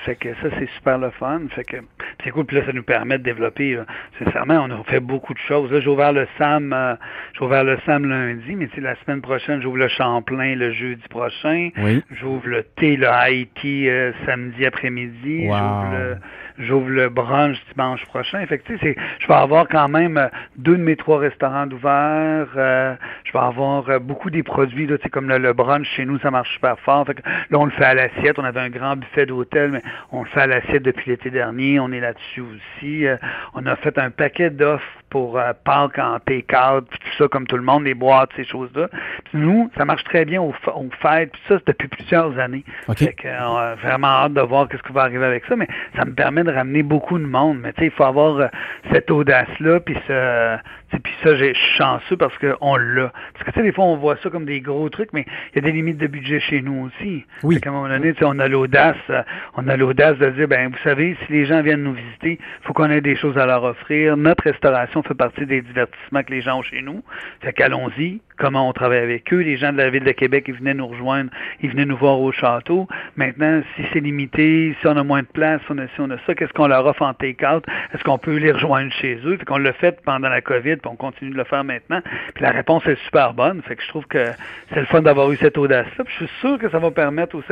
[0.04, 1.42] Fait que ça, c'est super le fun.
[1.50, 1.76] Fait que
[2.22, 2.44] c'est cool.
[2.44, 3.78] Puis là, ça nous permet de développer.
[4.22, 5.72] sincèrement, on a fait beaucoup de choses.
[5.72, 6.72] Là, j'ai ouvert le SAM.
[6.72, 6.94] Euh,
[7.32, 11.70] j'ai ouvert le SAM lundi, mais la semaine prochaine, j'ouvre le Champlain le jeudi prochain.
[11.78, 12.02] Oui.
[12.10, 15.46] J'ouvre le thé, le Haïti euh, samedi après-midi.
[15.46, 16.16] J'ouvre le
[16.56, 18.46] J'ouvre le brunch dimanche prochain.
[18.46, 22.46] Fait je vais avoir quand même euh, deux de mes trois restaurants d'ouvert.
[22.56, 22.94] Euh,
[23.24, 26.30] je vais avoir euh, beaucoup des produits, là, comme le, le, brunch chez nous, ça
[26.30, 27.06] marche super fort.
[27.06, 28.38] Fait que, là, on le fait à l'assiette.
[28.38, 29.82] On avait un grand buffet d'hôtel, mais
[30.12, 31.80] on le fait à l'assiette depuis l'été dernier.
[31.80, 33.06] On est là-dessus aussi.
[33.54, 37.46] on a fait un paquet d'offres pour euh, Pâques en take-out, puis tout ça, comme
[37.46, 38.88] tout le monde, les boîtes, ces choses-là.
[39.24, 40.52] Puis nous, ça marche très bien aux,
[41.00, 42.64] fêtes, puis ça, c'est depuis plusieurs années.
[42.88, 43.06] Okay.
[43.06, 46.04] Fait on a vraiment hâte de voir qu'est-ce qui va arriver avec ça, mais ça
[46.04, 47.58] me permet de ramener beaucoup de monde.
[47.60, 48.48] Mais tu sais, il faut avoir euh,
[48.92, 50.58] cette audace-là, puis ce,
[51.02, 53.12] puis ça, j'ai chanceux parce qu'on l'a.
[53.32, 55.56] Parce que tu sais, des fois, on voit ça comme des gros trucs, mais il
[55.56, 57.24] y a des limites de budget chez nous aussi.
[57.42, 57.58] Oui.
[57.64, 59.22] À un moment donné, on a l'audace, euh,
[59.56, 62.66] on a l'audace de dire, ben, vous savez, si les gens viennent nous visiter, il
[62.66, 64.16] faut qu'on ait des choses à leur offrir.
[64.16, 67.02] Notre restauration fait partie des divertissements que les gens ont chez nous.
[67.40, 69.40] Fait qu'allons-y, comment on travaille avec eux.
[69.40, 71.30] Les gens de la ville de Québec, ils venaient nous rejoindre,
[71.62, 72.88] ils venaient nous voir au château.
[73.16, 76.52] Maintenant, si c'est limité, si on a moins de place, si on a, ça, qu'est-ce
[76.52, 77.64] qu'on leur offre en take-out?
[77.92, 79.36] Est-ce qu'on peut les rejoindre chez eux?
[79.36, 82.00] Fait qu'on l'a fait pendant la COVID, puis on continue de le faire maintenant.
[82.34, 83.62] Puis la réponse est super bonne.
[83.62, 84.24] Fait que je trouve que
[84.72, 86.04] c'est le fun d'avoir eu cette audace-là.
[86.04, 87.46] Puis je suis sûr que ça va permettre aussi,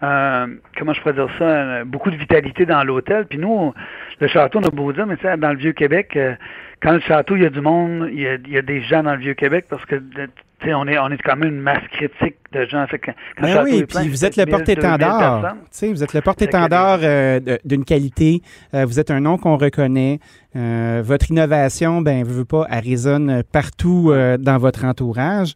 [0.00, 3.26] comment je pourrais dire ça, beaucoup de vitalité dans l'hôtel.
[3.26, 3.72] Puis nous,
[4.20, 6.34] le château, on a beau dire, mais dans le Vieux-Québec, euh,
[6.80, 8.82] quand le château, il y a du monde, il y a, il y a des
[8.82, 10.00] gens dans le Vieux-Québec parce que
[10.66, 12.86] on est, on est quand même une masse critique de gens.
[12.86, 13.10] Fait que,
[13.40, 15.56] ben oui, puis vous êtes le porte-étendard.
[15.82, 18.42] Vous êtes le porte-étendard euh, d'une qualité.
[18.74, 20.18] Euh, vous êtes un nom qu'on reconnaît.
[20.56, 25.54] Euh, votre innovation, ben, vous pas, elle résonne partout dans votre entourage.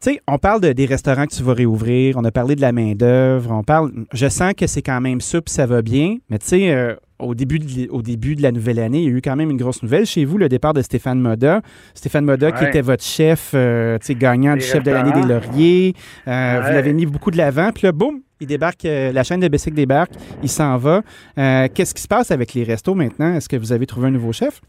[0.00, 2.60] Tu sais, on parle de, des restaurants que tu vas réouvrir, on a parlé de
[2.60, 3.90] la main-d'œuvre, on parle.
[4.12, 7.34] Je sens que c'est quand même ça, puis ça va bien, mais tu sais, au
[7.34, 9.56] début, de, au début de la nouvelle année, il y a eu quand même une
[9.56, 11.62] grosse nouvelle chez vous, le départ de Stéphane Moda.
[11.94, 15.94] Stéphane Moda, qui était votre chef, euh, gagnant du chef de l'année des Lauriers.
[16.26, 17.70] Euh, vous l'avez mis beaucoup de l'avant.
[17.72, 21.02] Puis là, boum, il débarque, euh, la chaîne de Bessic débarque, il s'en va.
[21.36, 23.34] Qu'est-ce qui se passe avec les restos maintenant?
[23.34, 24.60] Est-ce que vous avez trouvé un nouveau chef?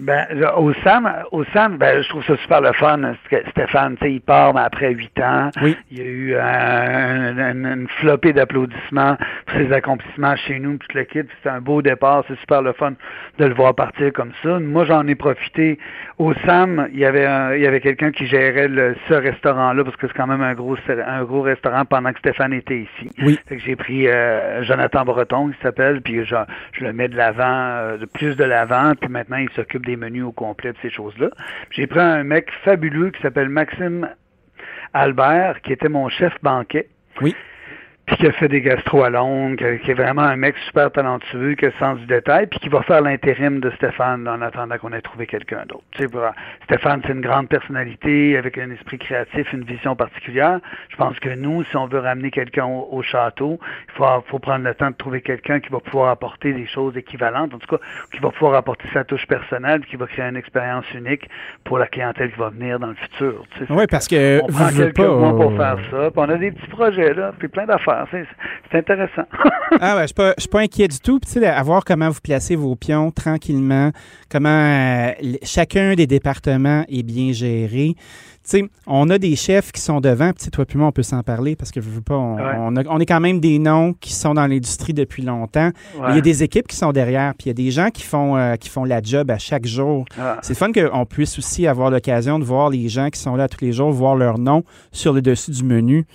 [0.00, 3.14] Ben, au SAM, au SAM, ben, je trouve ça super le fun.
[3.50, 5.76] Stéphane, tu sais, il part, mais après huit ans, oui.
[5.90, 11.28] il y a eu un, une flopée d'applaudissements pour ses accomplissements chez nous, toute l'équipe.
[11.42, 12.92] C'est un beau départ, c'est super le fun
[13.38, 14.58] de le voir partir comme ça.
[14.58, 15.78] Moi, j'en ai profité.
[16.18, 19.96] Au SAM, il y avait il y avait quelqu'un qui gérait le, ce restaurant-là, parce
[19.96, 23.10] que c'est quand même un gros, un gros restaurant pendant que Stéphane était ici.
[23.22, 23.38] Oui.
[23.50, 26.36] J'ai pris euh, Jonathan Breton, qui s'appelle, puis je,
[26.72, 29.96] je, le mets de l'avant, euh, de plus de l'avant, puis maintenant il s'occupe des
[29.96, 31.30] menus au complet, de ces choses-là.
[31.70, 34.08] J'ai pris un mec fabuleux qui s'appelle Maxime
[34.94, 36.88] Albert, qui était mon chef banquet.
[37.20, 37.34] Oui
[38.10, 41.54] puis qui a fait des gastro à Londres, qui est vraiment un mec super talentueux,
[41.54, 44.78] qui a le sens du détail, puis qui va faire l'intérim de Stéphane en attendant
[44.78, 45.84] qu'on ait trouvé quelqu'un d'autre.
[45.92, 46.10] Tu sais,
[46.64, 50.58] Stéphane, c'est une grande personnalité avec un esprit créatif, une vision particulière.
[50.88, 54.64] Je pense que nous, si on veut ramener quelqu'un au, château, il faut, faut, prendre
[54.64, 57.82] le temps de trouver quelqu'un qui va pouvoir apporter des choses équivalentes, en tout cas,
[58.12, 61.28] qui va pouvoir apporter sa touche personnelle, qui va créer une expérience unique
[61.62, 63.44] pour la clientèle qui va venir dans le futur.
[63.52, 63.72] Tu sais.
[63.72, 66.70] Oui, parce que on prend quelques mois pour faire ça, puis on a des petits
[66.70, 69.22] projets là, puis plein d'affaires c'est intéressant.
[69.80, 71.18] ah ouais, je suis suis pas inquiet du tout.
[71.20, 73.90] Puis, tu sais, à voir comment vous placez vos pions tranquillement,
[74.30, 77.94] comment euh, chacun des départements est bien géré
[78.50, 81.22] sais, on a des chefs qui sont devant, puis toi puis moi, on peut s'en
[81.22, 84.46] parler parce que je veux pas, on, est quand même des noms qui sont dans
[84.46, 85.70] l'industrie depuis longtemps.
[86.08, 88.02] Il y a des équipes qui sont derrière, puis il y a des gens qui
[88.02, 90.04] font, euh, qui font la job à chaque jour.
[90.18, 90.38] Ah.
[90.42, 93.64] C'est fun qu'on puisse aussi avoir l'occasion de voir les gens qui sont là tous
[93.64, 96.06] les jours, voir leur nom sur le dessus du menu,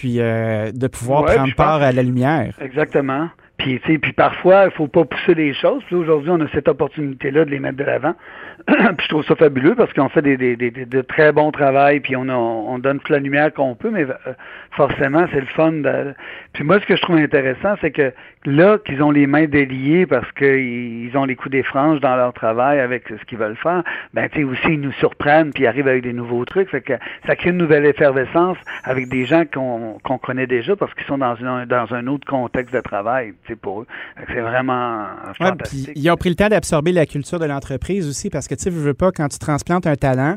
[0.00, 2.56] puis euh, de pouvoir prendre part à la lumière.
[2.58, 3.28] Exactement.
[3.60, 5.82] Puis, puis parfois, il faut pas pousser les choses.
[5.84, 8.14] Puis aujourd'hui, on a cette opportunité-là de les mettre de l'avant.
[8.66, 12.00] puis je trouve ça fabuleux parce qu'on fait des, des, des, de très bons travail,
[12.00, 14.32] puis on, on donne toute la lumière qu'on peut, mais euh,
[14.72, 15.72] forcément, c'est le fun.
[15.72, 16.14] De...
[16.52, 18.12] Puis moi, ce que je trouve intéressant, c'est que
[18.44, 22.32] là, qu'ils ont les mains déliées parce qu'ils ont les coups des franges dans leur
[22.32, 23.82] travail avec ce qu'ils veulent faire,
[24.14, 26.70] ben tu sais, aussi, ils nous surprennent, puis arrivent avec des nouveaux trucs.
[26.70, 26.94] Fait que
[27.26, 31.18] ça crée une nouvelle effervescence avec des gens qu'on qu'on connaît déjà parce qu'ils sont
[31.18, 33.86] dans, une, dans un autre contexte de travail, sais, pour eux.
[34.28, 35.92] C'est vraiment fantastique.
[35.94, 38.70] ils ont pris le temps d'absorber la culture de l'entreprise aussi parce que tu sais,
[38.70, 40.36] veux pas, quand tu transplantes un talent,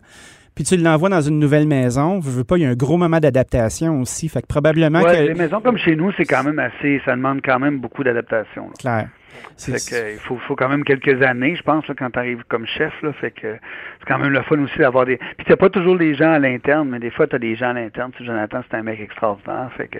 [0.55, 2.97] puis tu l'envoies dans une nouvelle maison, je veux pas, il y a un gros
[2.97, 4.29] moment d'adaptation aussi.
[4.29, 5.27] Fait que probablement que.
[5.27, 7.01] Les maisons comme chez nous, c'est quand même assez.
[7.05, 8.69] Ça demande quand même beaucoup d'adaptation.
[8.77, 9.09] Claire.
[9.57, 12.65] Fait que, il faut, faut quand même quelques années, je pense, quand tu arrives comme
[12.65, 12.93] chef.
[13.01, 13.55] Là, fait que
[13.99, 15.17] c'est quand même le fun aussi d'avoir des.
[15.17, 17.69] Puis t'as pas toujours des gens à l'interne, mais des fois tu as des gens
[17.69, 18.11] à l'interne.
[18.11, 19.69] Tu sais, Jonathan, c'est un mec extraordinaire.
[19.77, 19.99] Fait que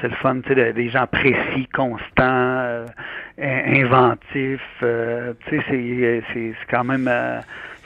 [0.00, 2.86] c'est le fun, tu sais, des gens précis, constants, euh,
[3.38, 4.60] inventifs.
[4.82, 7.08] Euh, tu sais, c'est quand même.
[7.08, 7.40] Euh,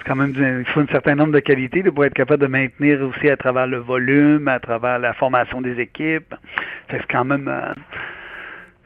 [0.04, 3.28] quand même, il faut un certain nombre de qualités pour être capable de maintenir aussi
[3.28, 6.32] à travers le volume, à travers la formation des équipes.
[6.88, 7.50] C'est quand même.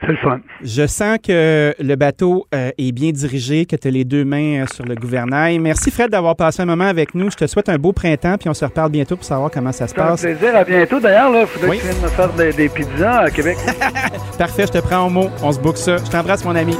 [0.00, 0.40] C'est le fun.
[0.62, 4.62] Je sens que le bateau euh, est bien dirigé, que tu as les deux mains
[4.62, 5.58] euh, sur le gouvernail.
[5.58, 7.30] Merci Fred d'avoir passé un moment avec nous.
[7.30, 9.86] Je te souhaite un beau printemps, puis on se reparle bientôt pour savoir comment ça
[9.86, 10.24] se passe.
[10.24, 11.00] Un plaisir, à bientôt.
[11.00, 13.58] D'ailleurs, il faudrait que tu viennes me faire des, pizzas à Québec.
[14.38, 15.28] Parfait, je te prends au mot.
[15.42, 15.98] On se boucle ça.
[15.98, 16.76] Je t'embrasse, mon ami.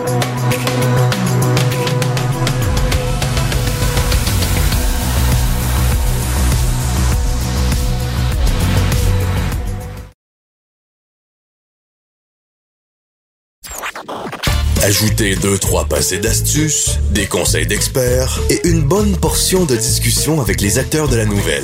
[14.90, 20.61] Ajoutez deux, trois passés d'astuces, des conseils d'experts et une bonne portion de discussion avec
[20.61, 21.62] les acteurs de la nouvelle.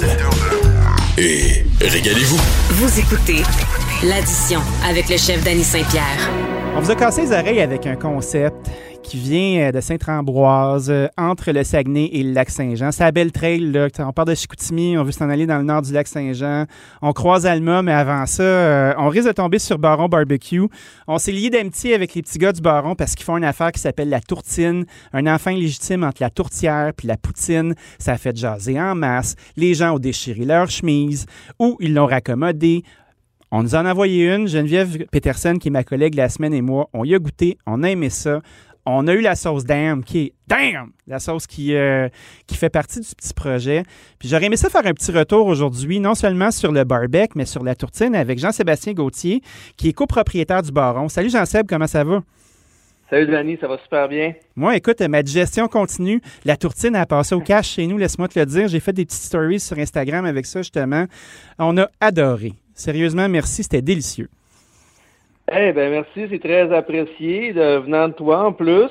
[1.18, 2.38] Et régalez-vous.
[2.70, 3.42] Vous écoutez
[4.04, 6.30] l'addition avec le chef Danny Saint-Pierre.
[6.76, 8.70] On vous a cassé les oreilles avec un concept
[9.06, 12.90] qui vient euh, de Sainte-Ambroise, euh, entre le Saguenay et le lac Saint-Jean.
[12.90, 13.88] C'est la belle trail, là.
[14.00, 16.66] On part de Chicoutimi, on veut s'en aller dans le nord du lac Saint-Jean.
[17.02, 20.66] On croise Alma, mais avant ça, euh, on risque de tomber sur Baron Barbecue.
[21.06, 23.70] On s'est lié d'amitié avec les petits gars du Baron parce qu'ils font une affaire
[23.70, 24.84] qui s'appelle la tourtine.
[25.12, 27.74] Un enfant légitime entre la tourtière puis la poutine.
[27.98, 29.36] Ça a fait jaser en masse.
[29.56, 31.26] Les gens ont déchiré leur chemise
[31.60, 32.82] ou ils l'ont raccommodé.
[33.52, 36.62] On nous en a envoyé une, Geneviève Peterson, qui est ma collègue la semaine et
[36.62, 36.90] moi.
[36.92, 38.40] On y a goûté, on a aimé ça
[38.86, 40.92] on a eu la sauce Damn, qui est Damn!
[41.08, 42.08] La sauce qui, euh,
[42.46, 43.82] qui fait partie du petit projet.
[44.18, 47.46] Puis j'aurais aimé ça faire un petit retour aujourd'hui, non seulement sur le barbecue, mais
[47.46, 49.42] sur la tourtine avec Jean-Sébastien Gauthier,
[49.76, 51.08] qui est copropriétaire du Baron.
[51.08, 52.22] Salut Jean-Seb, comment ça va?
[53.10, 54.34] Salut Danny, ça va super bien.
[54.56, 56.20] Moi, écoute, ma digestion continue.
[56.44, 58.68] La tourtine a passé au cash chez nous, laisse-moi te le dire.
[58.68, 61.06] J'ai fait des petites stories sur Instagram avec ça, justement.
[61.58, 62.54] On a adoré.
[62.74, 64.28] Sérieusement, merci, c'était délicieux.
[65.52, 68.90] Eh ben merci, c'est très apprécié de venant de toi en plus.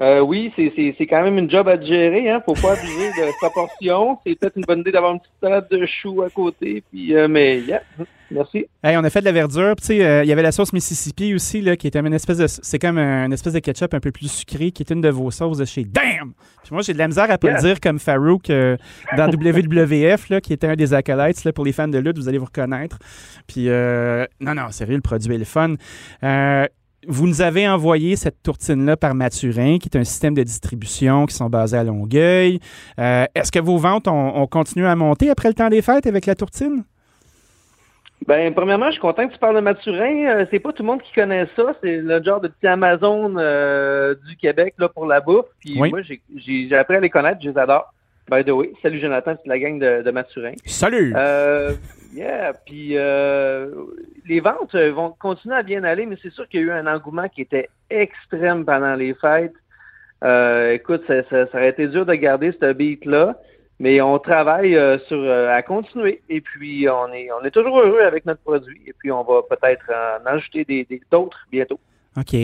[0.00, 2.40] Euh, oui, c'est quand même une job à gérer, hein.
[2.44, 4.18] Faut pas abuser de proportion.
[4.24, 7.26] C'est peut-être une bonne idée d'avoir une petite salade de choux à côté, puis euh,
[7.26, 7.82] mais yeah.
[8.30, 8.66] Merci.
[8.84, 9.74] on a fait de la verdure.
[9.76, 12.38] Tu sais, euh, il y avait la sauce Mississippi aussi, là, qui était une espèce
[12.38, 12.46] de.
[12.46, 15.30] C'est comme une espèce de ketchup un peu plus sucré, qui est une de vos
[15.30, 16.32] sauces de chez Damn!
[16.62, 18.76] Puis moi, j'ai de la misère à pas le dire comme Farouk euh,
[19.16, 22.28] dans WWF, là, qui était un des acolytes là, pour les fans de lutte, vous
[22.28, 22.98] allez vous reconnaître.
[23.46, 25.74] Puis, euh, non, non, sérieux, le produit est le fun.
[27.06, 31.34] Vous nous avez envoyé cette tourtine-là par Maturin, qui est un système de distribution qui
[31.34, 32.58] sont basés à Longueuil.
[32.96, 36.34] Est-ce que vos ventes ont continué à monter après le temps des fêtes avec la
[36.34, 36.84] tourtine?
[38.26, 40.26] Ben, premièrement, je suis content que tu parles de Maturin.
[40.26, 41.74] Euh, c'est pas tout le monde qui connaît ça.
[41.82, 45.46] C'est le genre de petit Amazon euh, du Québec là, pour la bouffe.
[45.60, 47.92] Puis moi, j'ai appris à les connaître, je les adore.
[48.30, 50.52] By the way, salut Jonathan, c'est la gang de, de Maturin.
[50.66, 51.14] Salut!
[51.16, 51.72] Euh,
[52.14, 53.70] yeah, puis euh,
[54.26, 56.86] les ventes vont continuer à bien aller, mais c'est sûr qu'il y a eu un
[56.86, 59.54] engouement qui était extrême pendant les fêtes.
[60.74, 63.38] écoute, ça, ça, ça, aurait été dur de garder ce beat-là.
[63.80, 67.78] Mais on travaille euh, sur euh, à continuer et puis on est on est toujours
[67.78, 71.78] heureux avec notre produit et puis on va peut-être en ajouter des d'autres bientôt.
[72.16, 72.34] OK.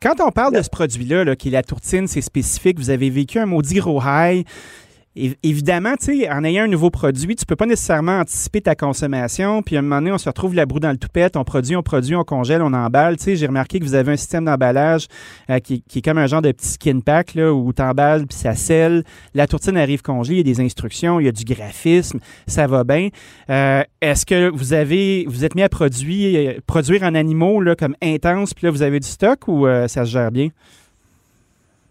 [0.00, 2.78] Quand on parle de ce produit-là, qui est la tourtine, c'est spécifique.
[2.78, 4.46] Vous avez vécu un maudit gros high.
[5.42, 5.94] Évidemment,
[6.30, 9.62] en ayant un nouveau produit, tu peux pas nécessairement anticiper ta consommation.
[9.62, 11.76] Puis à un moment donné, on se retrouve la broue dans le toupette, on produit,
[11.76, 13.16] on produit, on congèle, on emballe.
[13.16, 15.06] Tu sais, j'ai remarqué que vous avez un système d'emballage
[15.50, 18.36] euh, qui, est comme un genre de petit skin pack là, où tu emballes puis
[18.36, 19.04] ça scelle.
[19.34, 22.66] La tourtine arrive congelée, il y a des instructions, il y a du graphisme, ça
[22.66, 23.08] va bien.
[23.50, 27.96] Euh, est-ce que vous avez, vous êtes mis à produire, produire en animaux là, comme
[28.02, 30.48] intense, puis là, vous avez du stock ou ça se gère bien?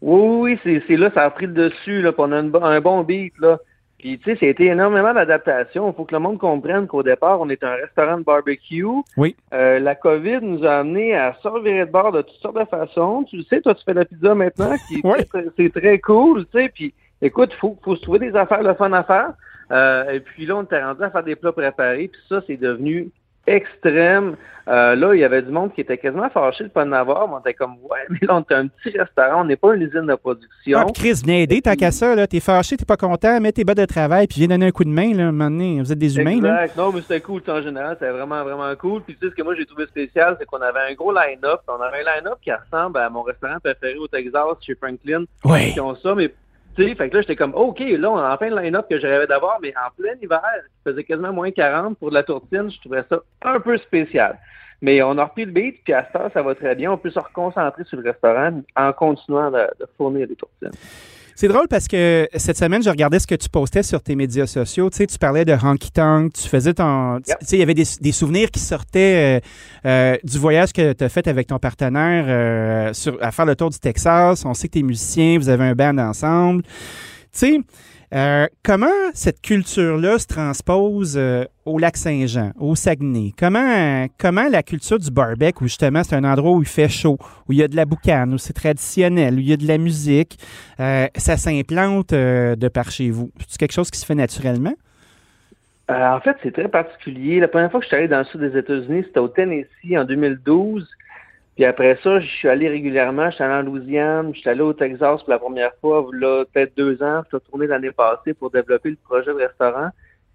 [0.05, 3.33] Oui, oui, c'est là, ça a pris le dessus, là, on a un bon beat,
[3.39, 3.57] là.
[3.97, 5.89] Puis, tu sais, c'était énormément d'adaptation.
[5.89, 8.85] Il faut que le monde comprenne qu'au départ, on est un restaurant de barbecue.
[9.17, 9.35] Oui.
[9.51, 13.23] Euh, la COVID nous a amené à servir de bord de toutes sortes de façons.
[13.23, 15.17] Tu le sais, toi, tu fais la pizza maintenant, qui oui.
[15.57, 16.69] c'est très cool, tu sais.
[16.69, 19.33] Puis, écoute, il faut, faut se trouver des affaires, le fun à faire.
[19.71, 22.09] Euh, et puis là, on était rendu à faire des plats préparés.
[22.09, 23.09] Puis ça, c'est devenu
[23.47, 24.35] extrême.
[24.67, 26.91] Euh, là, il y avait du monde qui était quasiment fâché de ne pas en
[26.91, 27.27] avoir.
[27.27, 29.75] Mais on était comme, ouais, mais là, on est un petit restaurant, on n'est pas
[29.75, 30.79] une usine de production.
[30.79, 32.25] Ah, Chris, viens aider, t'as qu'à ça, là.
[32.25, 34.83] T'es fâché, t'es pas content, mets tes bas de travail, puis viens donner un coup
[34.83, 35.79] de main, là, un moment donné.
[35.79, 36.75] Vous êtes des humains, exact.
[36.77, 37.95] Non, mais c'était cool, en général.
[37.99, 39.01] C'était vraiment, vraiment cool.
[39.03, 41.61] Puis, tu sais, ce que moi, j'ai trouvé spécial, c'est qu'on avait un gros line-up.
[41.67, 45.25] On avait un line-up qui ressemble à mon restaurant préféré au Texas, chez Franklin.
[45.43, 45.73] Oui.
[45.73, 46.33] Qui ont ça, mais
[46.75, 48.99] tu sais, fait que là, j'étais comme, OK, là, on a enfin le line-up que
[48.99, 50.41] je rêvais d'avoir, mais en plein hiver,
[50.85, 52.69] il faisait quasiment moins 40 pour de la tourtine.
[52.69, 54.37] Je trouvais ça un peu spécial.
[54.81, 56.91] Mais on a repris le beat, puis à ce temps, ça va très bien.
[56.91, 60.77] On peut se reconcentrer sur le restaurant en continuant de, de fournir des tourtines.
[61.37, 64.47] C'est drôle parce que cette semaine, je regardais ce que tu postais sur tes médias
[64.47, 64.89] sociaux.
[64.89, 67.19] Tu sais, tu parlais de Honky Tonk, tu faisais ton.
[67.19, 69.41] Tu sais, il y avait des, souvenirs qui sortaient
[69.85, 73.45] euh, euh, du voyage que tu as fait avec ton partenaire euh, sur, à faire
[73.45, 74.45] le tour du Texas.
[74.45, 76.63] On sait que tu es musicien, vous avez un band ensemble.
[76.63, 76.69] Tu
[77.33, 77.59] sais,
[78.13, 83.33] euh, comment cette culture-là se transpose euh, au lac Saint-Jean, au Saguenay?
[83.37, 87.17] Comment, comment la culture du barbecue, où justement c'est un endroit où il fait chaud,
[87.47, 89.67] où il y a de la boucane, où c'est traditionnel, où il y a de
[89.67, 90.37] la musique,
[90.79, 93.31] euh, ça s'implante de par chez vous?
[93.47, 94.73] C'est quelque chose qui se fait naturellement?
[95.87, 97.39] en fait, c'est très particulier.
[97.39, 99.95] La première fois que je suis allé dans le sud des États-Unis, c'était au Tennessee
[99.95, 100.89] en 2012.
[101.55, 104.61] Puis après ça, je suis allé régulièrement, je suis allé en Louisiane, je suis allé
[104.61, 108.33] au Texas pour la première fois, là, peut-être deux ans, je suis retourné l'année passée
[108.33, 109.89] pour développer le projet de restaurant.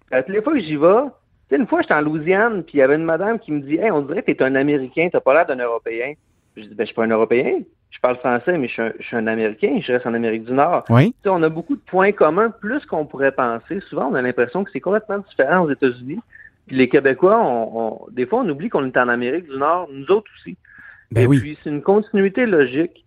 [0.09, 1.03] À toutes les fois que j'y vais,
[1.51, 3.59] tu sais, une fois, j'étais en Louisiane, puis il y avait une madame qui me
[3.59, 6.13] dit Hey, on dirait que t'es un Américain, t'as pas l'air d'un Européen.
[6.57, 7.59] Je dis Ben, je suis pas un Européen.
[7.91, 10.45] Je parle français, mais je suis, un, je suis un Américain, je reste en Amérique
[10.45, 10.85] du Nord.
[10.89, 11.07] Oui.
[11.07, 13.81] Tu sais, on a beaucoup de points communs, plus qu'on pourrait penser.
[13.89, 16.19] Souvent, on a l'impression que c'est complètement différent aux États-Unis.
[16.67, 20.09] Puis les Québécois, on, des fois, on oublie qu'on est en Amérique du Nord, nous
[20.09, 20.57] autres aussi.
[21.11, 21.39] Ben et oui.
[21.39, 23.05] puis, c'est une continuité logique.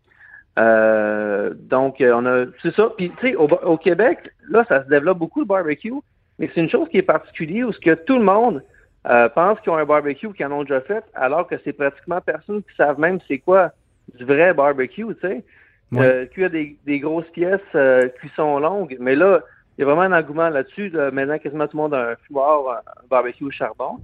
[0.58, 2.90] Euh, donc, euh, on a, c'est ça.
[2.96, 5.94] Puis, tu sais, au, au, Québec, là, ça se développe beaucoup le barbecue,
[6.38, 8.62] mais c'est une chose qui est particulière où ce que tout le monde
[9.06, 12.20] euh, pense qu'ils ont un barbecue, qu'ils en ont déjà fait, alors que c'est pratiquement
[12.20, 13.72] personne qui savent même c'est quoi
[14.14, 15.44] du vrai barbecue, tu sais.
[15.92, 16.06] Ouais.
[16.06, 19.42] Euh, cuire des, des grosses pièces, euh, cuisson longue, mais là,
[19.76, 20.88] il y a vraiment un engouement là-dessus.
[20.88, 21.10] Là.
[21.10, 23.98] Maintenant, quasiment tout le monde a un fumoir, un barbecue au charbon.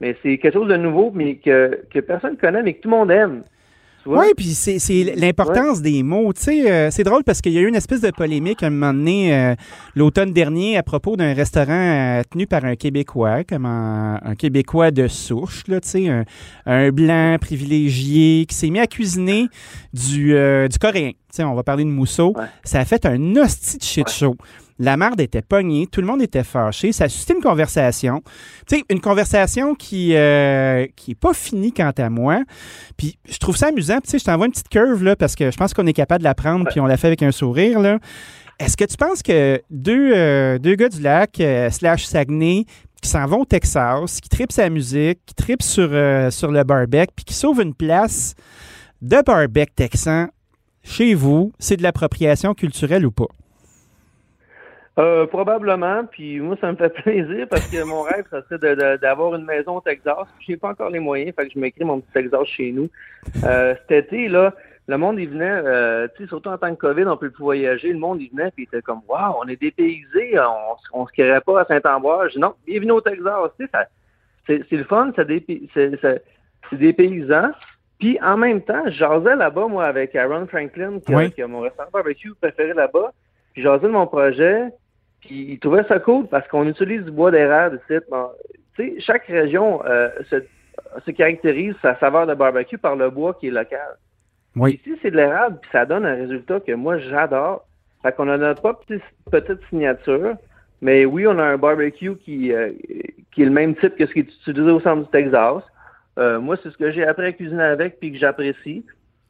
[0.00, 2.90] Mais c'est quelque chose de nouveau, mais que, que personne ne connaît, mais que tout
[2.90, 3.42] le monde aime.
[4.06, 4.78] Oui, puis c'est
[5.16, 5.92] l'importance ouais.
[5.92, 6.32] des mots.
[6.32, 8.66] Tu sais, euh, c'est drôle parce qu'il y a eu une espèce de polémique à
[8.66, 9.54] un moment donné, euh,
[9.94, 14.90] l'automne dernier, à propos d'un restaurant euh, tenu par un Québécois, comme un, un Québécois
[14.90, 16.24] de souche, là, tu sais, un,
[16.66, 19.46] un, blanc privilégié qui s'est mis à cuisiner
[19.92, 20.34] du,
[20.68, 21.10] du coréen.
[21.10, 22.34] Tu sais, on va parler de mousseau.
[22.36, 22.44] Ouais.
[22.62, 24.36] Ça a fait un hostie de shit show.
[24.78, 26.92] La marde était pognée, tout le monde était fâché.
[26.92, 28.22] Ça a suscité une conversation.
[28.66, 32.42] Tu sais, une conversation qui euh, qui est pas finie quant à moi.
[32.96, 34.00] Puis je trouve ça amusant.
[34.00, 36.20] Tu sais, je t'envoie une petite curve là parce que je pense qu'on est capable
[36.20, 36.68] de la prendre.
[36.68, 37.98] Puis on l'a fait avec un sourire là.
[38.60, 42.66] Est-ce que tu penses que deux, euh, deux gars du lac euh, slash Saguenay
[43.02, 46.64] qui s'en vont au Texas, qui tripent sa musique, qui tripent sur, euh, sur le
[46.64, 48.34] barbecue, puis qui sauvent une place
[49.02, 50.28] de barbecue texan
[50.82, 53.28] chez vous, c'est de l'appropriation culturelle ou pas?
[54.96, 59.34] Euh, probablement, puis moi, ça me fait plaisir parce que mon rêve, ça serait d'avoir
[59.34, 60.26] une maison au Texas.
[60.40, 62.88] Je n'ai pas encore les moyens, fait que je m'écris mon petit Texas chez nous.
[63.44, 64.54] Euh, cet été, là,
[64.86, 67.42] le monde, il venait, euh, tu sais, surtout en tant que COVID, on peut plus
[67.42, 67.92] voyager.
[67.92, 71.12] Le monde, il venait, puis il était comme, waouh, on est dépaysé, on, on se
[71.12, 73.50] créerait pas à dis, non, bienvenue au Texas.
[73.58, 73.72] Tu sais,
[74.46, 77.50] c'est, c'est le fun, c'est des, paysans.
[77.98, 81.32] Puis en même temps, je jasais là-bas, moi, avec Aaron Franklin, qui, Oui.
[81.32, 83.12] qui a mon restaurant barbecue préféré là-bas.
[83.54, 84.70] Puis jasais de mon projet.
[85.24, 87.98] Puis il trouvait ça cool parce qu'on utilise du bois d'érable ici.
[88.10, 88.28] Bon,
[88.76, 90.36] tu sais, chaque région euh, se,
[91.04, 93.96] se caractérise sa saveur de barbecue par le bois qui est local.
[94.56, 94.80] Oui.
[94.84, 97.66] Ici, c'est de l'érable, puis ça donne un résultat que moi, j'adore.
[98.02, 100.34] Fait qu'on a notre propre petite, petite signature.
[100.82, 102.70] Mais oui, on a un barbecue qui, euh,
[103.32, 105.62] qui est le même type que ce qui est utilisé au centre du Texas.
[106.18, 108.84] Euh, moi, c'est ce que j'ai appris à cuisiner avec puis que j'apprécie.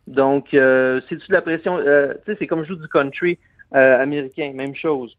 [0.07, 1.79] Donc, c'est-tu de la pression?
[1.79, 1.85] Tu
[2.27, 3.39] sais, c'est comme je joue du country
[3.71, 5.17] américain, même chose.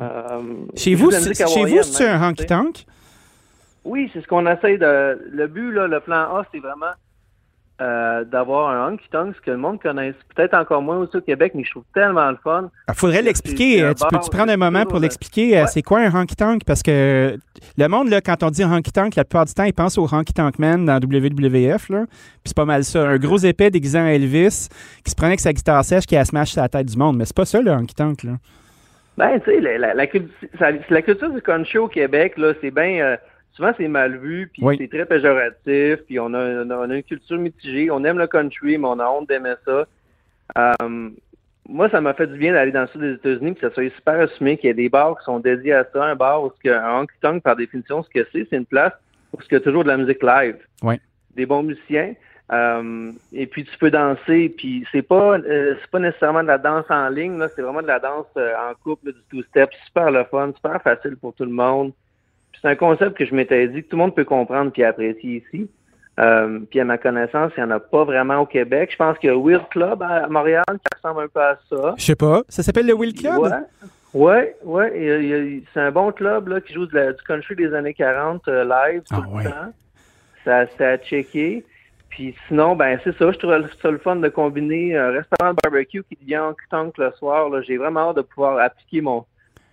[0.00, 0.42] Euh,
[0.76, 2.86] chez vous, chez vous, c'est un honky-tonk?
[3.84, 5.20] Oui, c'est ce qu'on essaye de.
[5.30, 6.92] Le but, là, le plan A, c'est vraiment
[7.80, 11.20] euh, d'avoir un honky tonk, ce que le monde connaisse peut-être encore moins aussi au
[11.20, 12.62] Québec, mais je trouve tellement le fun.
[12.64, 13.82] Il ah, faudrait l'expliquer.
[13.82, 15.64] Euh, tu peux-tu prendre un moment pour l'expliquer?
[15.66, 16.62] C'est quoi un honky tonk?
[16.64, 17.36] Parce que
[17.76, 20.06] le monde, là, quand on dit honky tonk, la plupart du temps, il pense au
[20.10, 21.88] honky tonk man dans WWF.
[21.88, 22.04] Là.
[22.06, 23.08] Puis c'est pas mal ça.
[23.08, 24.68] Un gros épais déguisé en Elvis
[25.04, 27.16] qui se prenait avec sa guitare sèche qui a smash sur la tête du monde.
[27.16, 28.22] Mais c'est pas ça, le honky tonk.
[28.22, 28.32] Là.
[29.16, 30.06] Ben, tu sais, la, la, la,
[31.02, 33.18] culture du country au Québec, là, c'est bien
[33.54, 37.38] souvent c'est mal vu, puis c'est très péjoratif, puis on a, on a, une culture
[37.38, 37.90] mitigée.
[37.90, 39.86] On aime le country, mais on a honte d'aimer ça.
[40.58, 41.10] Euh,
[41.68, 43.88] moi, ça m'a fait du bien d'aller dans le sud des États-Unis, que ça soit
[43.94, 46.04] super assumé qu'il y a des bars qui sont dédiés à ça.
[46.04, 48.92] Un bar où un honky tonk, par définition, ce que c'est, c'est une place
[49.32, 50.56] où il y a toujours de la musique live.
[51.36, 52.14] Des bons musiciens.
[52.52, 56.58] Euh, et puis tu peux danser, puis c'est pas euh, c'est pas nécessairement de la
[56.58, 60.24] danse en ligne, là, c'est vraiment de la danse en couple, du two-step, super le
[60.24, 61.92] fun, super facile pour tout le monde
[62.62, 65.44] c'est un concept que je m'étais dit que tout le monde peut comprendre puis apprécier
[65.44, 65.68] ici.
[66.20, 68.90] Euh, puis à ma connaissance, il n'y en a pas vraiment au Québec.
[68.92, 71.94] Je pense qu'il y a Will Club à Montréal qui ressemble un peu à ça.
[71.96, 72.42] Je sais pas.
[72.48, 73.40] Ça s'appelle le Will Club?
[74.14, 75.62] Ouais, ouais, ouais.
[75.72, 76.94] C'est un bon club là, qui joue du
[77.26, 79.72] country des années 40 euh, live tout ah, le temps.
[80.44, 81.64] Ça, c'est à checker.
[82.12, 85.58] Puis sinon, ben c'est ça, je trouve ça le fun de combiner un restaurant de
[85.62, 87.50] barbecue qui devient en tank le soir.
[87.62, 89.24] J'ai vraiment hâte de pouvoir appliquer mon,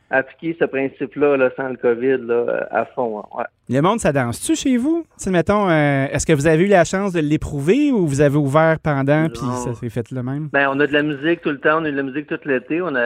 [0.09, 3.19] appliquer ce principe-là là, sans le COVID là, à fond.
[3.19, 3.43] Hein, ouais.
[3.67, 5.05] Le monde, ça danse-tu chez vous?
[5.27, 8.77] mettons, euh, est-ce que vous avez eu la chance de l'éprouver ou vous avez ouvert
[8.81, 10.47] pendant puis ça s'est fait le même?
[10.53, 12.39] Ben, on a de la musique tout le temps, on a de la musique tout
[12.45, 13.05] l'été, on a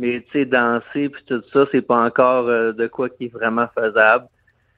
[0.00, 3.32] mais tu sais, danser puis tout ça, c'est pas encore euh, de quoi qui est
[3.32, 4.26] vraiment faisable.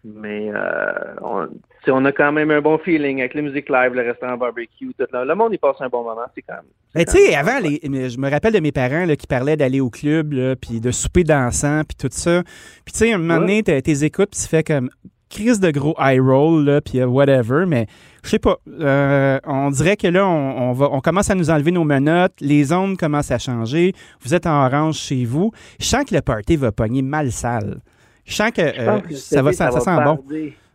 [0.04, 1.46] Mais euh,
[1.88, 4.94] on, on, a quand même un bon feeling avec la musique live, le restaurant barbecue,
[4.98, 5.24] tout là.
[5.24, 6.64] Le monde y passe un bon moment, c'est quand même.
[6.94, 9.80] Mais tu sais, avant, les, je me rappelle de mes parents là, qui parlaient d'aller
[9.80, 12.42] au club, puis de souper dansant, puis tout ça.
[12.84, 14.90] Puis tu sais, un moment donné, tes écoutes, puis tu fais comme
[15.32, 17.86] crise de gros high roll, puis euh, whatever, mais
[18.22, 18.58] je sais pas.
[18.68, 22.34] Euh, on dirait que là, on, on, va, on commence à nous enlever nos menottes,
[22.40, 23.94] les ondes commencent à changer.
[24.20, 25.50] Vous êtes en orange chez vous.
[25.80, 27.80] Je sens que le party va pogner mal sale.
[28.24, 30.18] Je sens que, euh, ça, va, ça, ça, sent bon.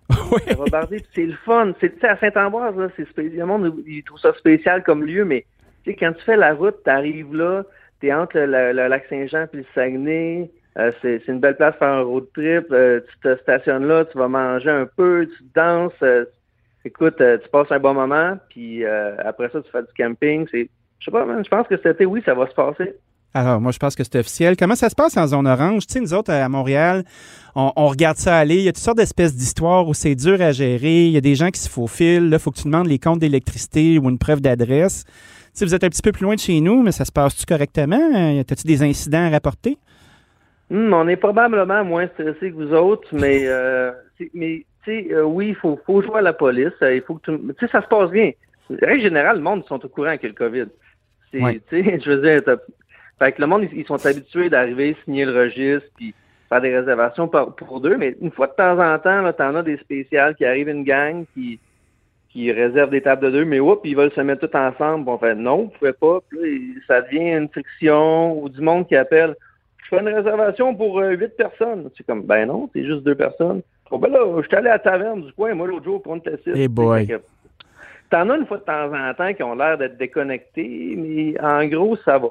[0.72, 1.74] Barder, c'est le fun.
[1.80, 3.39] C'est à Saint-Ambroise, là, c'est spécial.
[3.39, 5.46] Le monde, il trouve ça spécial comme lieu, mais
[5.86, 7.63] quand tu fais la route, tu arrives là,
[8.00, 10.52] tu es entre le, lac Saint-Jean et le Saguenay.
[10.78, 12.67] Euh, c'est une belle place pour faire un road trip.
[12.72, 16.04] Euh, tu te stationnes là, tu vas manger un peu, tu danses.
[16.86, 20.48] écoute, tu passes un bon moment, puis après ça, tu fais du camping.
[20.52, 20.65] Je
[21.04, 22.96] sais pas, je pense que cet été, oui, ça va se passer.
[23.34, 24.56] Alors, moi, je pense que c'est officiel.
[24.58, 25.86] Comment ça se passe en zone orange?
[25.86, 27.04] Tu sais, nous autres, à Montréal,
[27.56, 28.56] on, regarde ça aller.
[28.56, 31.06] Il y a toutes sortes d'espèces d'histoires où c'est dur à gérer.
[31.06, 32.30] Il y a des gens qui se faufilent.
[32.30, 35.06] Là, il faut que tu demandes les comptes d'électricité ou une preuve d'adresse.
[35.06, 35.13] Tu
[35.54, 37.46] sais, vous êtes un petit peu plus loin de chez nous, mais ça se passe-tu
[37.46, 38.40] correctement?
[38.40, 39.78] As-tu des incidents à rapporter?
[40.70, 43.92] Hmm, on est probablement moins stressé que vous autres, mais, euh,
[44.34, 46.74] mais tu sais, euh, oui, il faut, faut jouer à la police.
[46.82, 48.32] Il faut que tu sais, ça se passe bien.
[48.70, 50.66] En règle générale, le monde sont au courant avec le COVID.
[51.32, 52.42] Tu sais, je veux dire,
[53.20, 56.14] fait que le monde, ils, sont habitués d'arriver, signer le registre, puis
[56.50, 57.98] faire des réservations pour, pour deux.
[57.98, 60.84] Mais une fois de temps en temps, tu en as des spéciales qui arrivent une
[60.84, 61.60] gang qui,
[62.30, 65.06] qui réservent des tables de deux, mais oups, ils veulent se mettre tout ensemble.
[65.06, 66.20] Bon, fait non, vous pouvez pas.
[66.30, 69.36] Puis ça devient une friction ou du monde qui appelle.
[69.84, 71.90] Je fais une réservation pour euh, huit personnes.
[71.98, 73.62] C'est comme, ben non, c'est juste deux personnes.
[73.90, 76.14] Bon, ben là, je suis allé à la taverne du coin, moi, l'autre jour, pour
[76.14, 76.56] une tacite.
[76.56, 77.08] Hey boy.
[78.10, 81.65] T'en as une fois de temps en temps qui ont l'air d'être déconnectés, mais en
[81.67, 82.30] gros, ça va.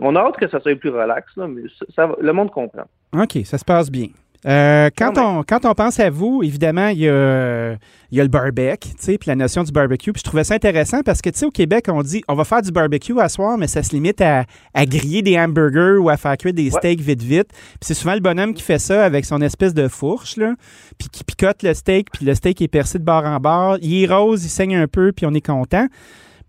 [0.00, 1.62] On a hâte que ça soit plus relax, mais
[1.94, 2.84] ça, le monde comprend.
[3.12, 4.08] OK, ça se passe bien.
[4.46, 7.72] Euh, quand, on, quand on pense à vous, évidemment, il y a,
[8.10, 10.12] il y a le barbecue, puis la notion du barbecue.
[10.12, 12.44] Puis je trouvais ça intéressant parce que, tu sais, au Québec, on dit on va
[12.44, 16.10] faire du barbecue à soir, mais ça se limite à, à griller des hamburgers ou
[16.10, 17.48] à faire cuire des steaks vite, vite.
[17.48, 20.54] Puis c'est souvent le bonhomme qui fait ça avec son espèce de fourche, là,
[20.98, 23.78] puis qui picote le steak, puis le steak est percé de bord en bord.
[23.80, 25.86] Il est rose, il saigne un peu, puis on est content.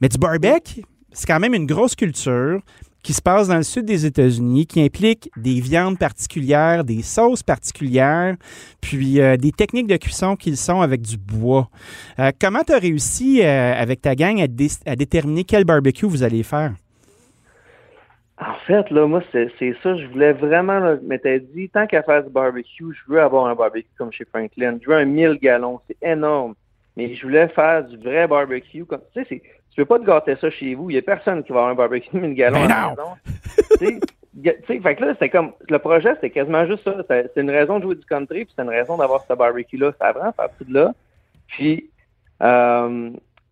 [0.01, 2.59] Mais du barbecue, c'est quand même une grosse culture
[3.05, 7.43] qui se passe dans le sud des États-Unis, qui implique des viandes particulières, des sauces
[7.43, 8.35] particulières,
[8.81, 11.69] puis euh, des techniques de cuisson qui sont avec du bois.
[12.17, 16.41] Euh, comment tu as réussi euh, avec ta gang à, déterminer quel barbecue vous allez
[16.41, 16.71] faire?
[18.39, 19.51] En fait, là, moi, c'est
[19.83, 19.95] ça.
[19.95, 23.45] Je voulais vraiment, là, je m'étais dit, tant qu'à faire du barbecue, je veux avoir
[23.45, 24.79] un barbecue comme chez Franklin.
[24.81, 25.79] Je veux un 1000 gallons.
[25.87, 26.55] C'est énorme.
[26.97, 28.83] Mais je voulais faire du vrai barbecue.
[28.83, 29.41] tu sais,
[29.75, 30.89] tu veux pas te gâter ça chez vous.
[30.89, 33.09] Il y a personne qui va avoir un barbecue de gallons à la maison.
[33.79, 33.99] tu
[34.67, 36.95] sais, fait que là, c'était comme, le projet, c'était quasiment juste ça.
[37.09, 39.91] C'est une raison de jouer du country, puis c'est une raison d'avoir ce barbecue-là.
[39.99, 40.93] Ça vraiment parti de là.
[41.47, 41.89] Puis,
[42.41, 43.09] euh,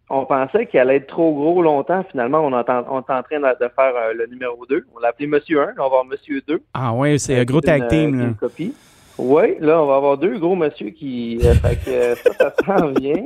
[0.10, 2.06] on pensait qu'il allait être trop gros longtemps.
[2.10, 4.86] Finalement, on, est en, on est en train de, faire euh, le numéro 2.
[4.96, 6.62] On l'a appelé Monsieur 1, là, on va avoir Monsieur 2.
[6.74, 8.18] Ah ouais, c'est un Euh, gros tag team.
[8.18, 8.26] là.
[8.26, 8.74] une copie.
[9.20, 11.40] Oui, là, on va avoir deux gros monsieur qui.
[11.44, 12.32] euh, fait que euh, ça,
[12.66, 13.24] ça s'en vient.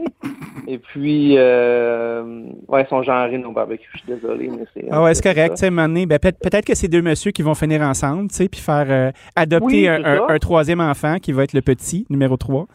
[0.68, 3.88] Et puis, euh, ouais, ils sont genrés nos barbecues.
[3.94, 4.86] Je suis désolé, mais c'est.
[4.92, 5.54] Ah ouais, c'est c'est correct.
[5.56, 7.56] Tu sais, à un moment donné, ben, peut- peut-être que c'est deux messieurs qui vont
[7.56, 10.34] finir ensemble, tu sais, puis faire euh, adopter Oui, un, c'est un- ça.
[10.34, 12.66] un troisième enfant qui va être le petit, numéro 3.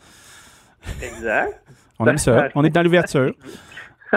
[1.03, 1.61] Exact.
[1.99, 2.49] On aime ça.
[2.55, 3.33] On est dans l'ouverture.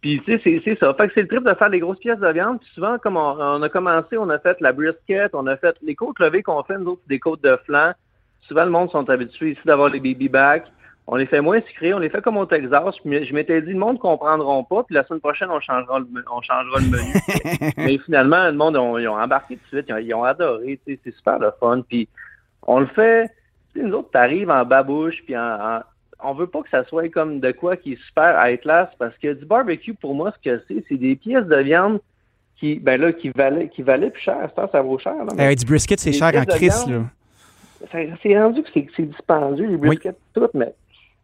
[0.00, 0.94] Puis, tu sais, c'est- ça.
[0.94, 2.60] Fait que c'est le trip de faire des grosses pièces de viande.
[2.60, 5.76] Puis souvent, comme on, on a commencé, on a fait la brisket, on a fait
[5.82, 7.92] les côtes levées qu'on fait, nous autres, des côtes de flanc.
[8.42, 10.66] Souvent, le monde sont habitués ici d'avoir les baby backs.
[11.10, 12.94] On les fait moins sucrés, on les fait comme au Texas.
[13.02, 14.84] Puis je m'étais dit, le monde ne comprendront pas.
[14.84, 17.72] Puis la semaine prochaine, on changera le, on changera le menu.
[17.78, 19.86] Mais finalement, le monde, ils ont embarqué tout de suite.
[19.88, 20.78] Ils ont, ils ont adoré.
[20.86, 21.80] C'est super le fun.
[21.88, 22.08] Puis
[22.62, 23.30] on le fait.
[23.74, 25.80] Tu sais, nous autres, t'arrives en babouche, puis en, en-
[26.22, 29.16] on veut pas que ça soit comme de quoi qui est super high class, parce
[29.18, 32.00] que du barbecue, pour moi, ce que c'est, c'est des pièces de viande
[32.56, 34.50] qui, ben là, qui valaient, qui valaient plus cher.
[34.56, 35.14] Ça, ça vaut cher.
[35.14, 37.02] Là, mais Euh, du brisket, c'est cher en crise, là.
[38.22, 40.72] c'est rendu que c'est, dispendieux, les briskets, tout, mais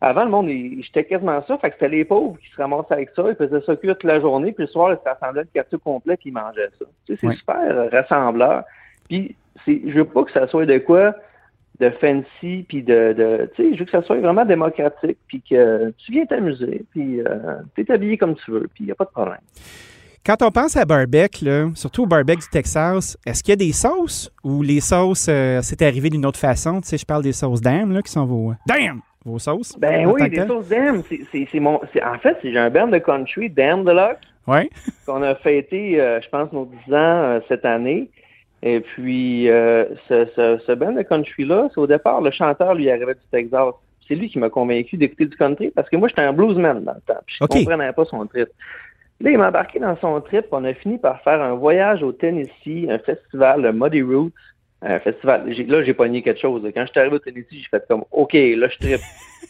[0.00, 1.56] avant, le monde, j'étais quasiment ça.
[1.58, 4.20] Fait que c'était les pauvres qui se ramassaient avec ça, ils faisaient ça toute la
[4.20, 6.84] journée, puis le soir, ils se rassemblaient le quartier complet, puis ils mangeaient ça.
[7.06, 7.36] Tu sais, c'est Oui.
[7.36, 8.64] super euh, rassembleur.
[9.08, 9.34] Puis,
[9.66, 11.14] je veux pas que ça soit de quoi
[11.80, 15.42] de fancy, puis de, de tu sais, je veux que ça soit vraiment démocratique, puis
[15.48, 18.94] que tu viens t'amuser, puis euh, t'es habillé comme tu veux, puis il n'y a
[18.94, 19.40] pas de problème.
[20.24, 23.56] Quand on pense à barbecue, là, surtout au barbecue du Texas, est-ce qu'il y a
[23.56, 26.80] des sauces ou les sauces, euh, c'est arrivé d'une autre façon?
[26.80, 28.54] Tu sais, je parle des sauces damn, là, qui sont vos...
[28.66, 29.00] Damn!
[29.24, 29.76] Vos sauces?
[29.78, 30.48] Ben en oui, des tel?
[30.48, 33.84] sauces Dam, c'est, c'est, c'est mon, en fait, c'est, j'ai un band de country, Dam
[33.84, 34.68] de Luck, Ouais.
[35.06, 38.10] qu'on a fêté, euh, je pense, nos 10 ans euh, cette année.
[38.66, 42.90] Et puis, euh, ce, ce, ce band de country-là, c'est au départ, le chanteur, lui,
[42.90, 43.74] arrivait du Texas.
[44.08, 46.94] C'est lui qui m'a convaincu d'écouter du country parce que moi, j'étais un bluesman dans
[46.94, 47.20] le temps.
[47.26, 47.50] Puis je OK.
[47.50, 48.48] comprenais pas son trip.
[49.20, 50.46] Là, il m'a embarqué dans son trip.
[50.50, 54.32] On a fini par faire un voyage au Tennessee, un festival, le Muddy Roots.
[54.80, 55.46] Un festival.
[55.46, 56.62] Là, j'ai pogné quelque chose.
[56.74, 59.00] Quand je suis arrivé au Tennessee, j'ai fait comme OK, là, je trippe.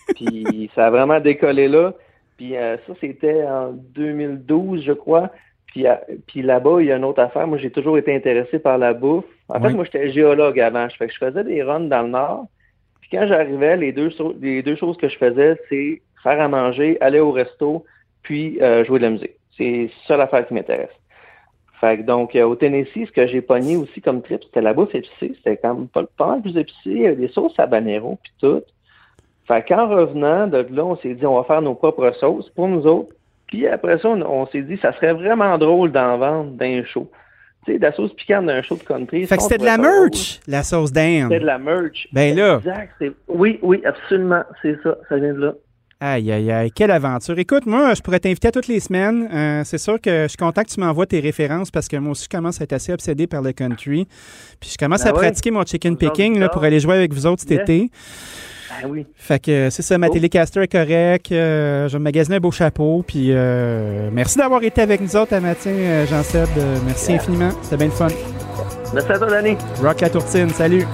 [0.16, 1.94] Puis ça a vraiment décollé là.
[2.36, 5.30] Puis euh, ça, c'était en 2012, je crois.
[5.74, 5.86] Puis,
[6.28, 7.48] puis là-bas, il y a une autre affaire.
[7.48, 9.24] Moi, j'ai toujours été intéressé par la bouffe.
[9.48, 10.86] En fait, moi, j'étais géologue avant.
[10.88, 12.46] Je, faisais des runs dans le Nord.
[13.00, 16.46] Puis quand j'arrivais, les deux, so- les deux choses que je faisais, c'est faire à
[16.46, 17.84] manger, aller au resto,
[18.22, 19.34] puis euh, jouer de la musique.
[19.56, 20.94] C'est ça l'affaire qui m'intéresse.
[21.80, 24.74] Fait que donc, euh, au Tennessee, ce que j'ai pogné aussi comme trip, c'était la
[24.74, 25.34] bouffe épicée.
[25.36, 26.78] C'était quand même pas, pas mal plus épicé.
[26.86, 28.62] Il y avait des sauces habanero, puis tout.
[29.48, 32.68] Fait qu'en revenant de là, on s'est dit, on va faire nos propres sauces pour
[32.68, 33.12] nous autres.
[33.54, 37.08] Puis après ça, on, on s'est dit, ça serait vraiment drôle d'en vendre d'un show.
[37.64, 39.26] Tu sais, de la sauce piquante d'un show de country.
[39.26, 41.28] Fait que c'était de la merch, la sauce damn.
[41.28, 42.08] C'était de la merch.
[42.12, 42.56] Ben là.
[42.56, 43.04] Exact.
[43.28, 44.42] Oui, oui, absolument.
[44.60, 44.96] C'est ça.
[45.08, 45.52] Ça vient de là.
[46.00, 47.38] Aïe, aïe, aïe, quelle aventure.
[47.38, 49.28] Écoute, moi, je pourrais t'inviter à toutes les semaines.
[49.32, 52.10] Euh, c'est sûr que je suis content que tu m'envoies tes références parce que moi
[52.10, 54.08] aussi, je commence à être assez obsédé par le country.
[54.60, 55.20] Puis je commence Ben à ouais.
[55.20, 57.88] pratiquer mon chicken picking là, pour aller jouer avec vous autres cet été.
[58.82, 59.06] Ben oui.
[59.14, 60.12] Fait que euh, c'est ça, ma Oh.
[60.12, 61.32] Telecaster est correcte.
[61.32, 63.04] Euh, je vais me magasiner un beau chapeau.
[63.06, 66.48] Puis euh, merci d'avoir été avec nous autres un matin, euh, Jean-Seb.
[66.58, 67.20] Euh, merci Yeah.
[67.20, 67.50] infiniment.
[67.62, 68.08] C'était bien le fun.
[68.92, 69.56] Merci à toi, Danny.
[69.82, 70.50] Rock la tourtine.
[70.50, 70.84] Salut.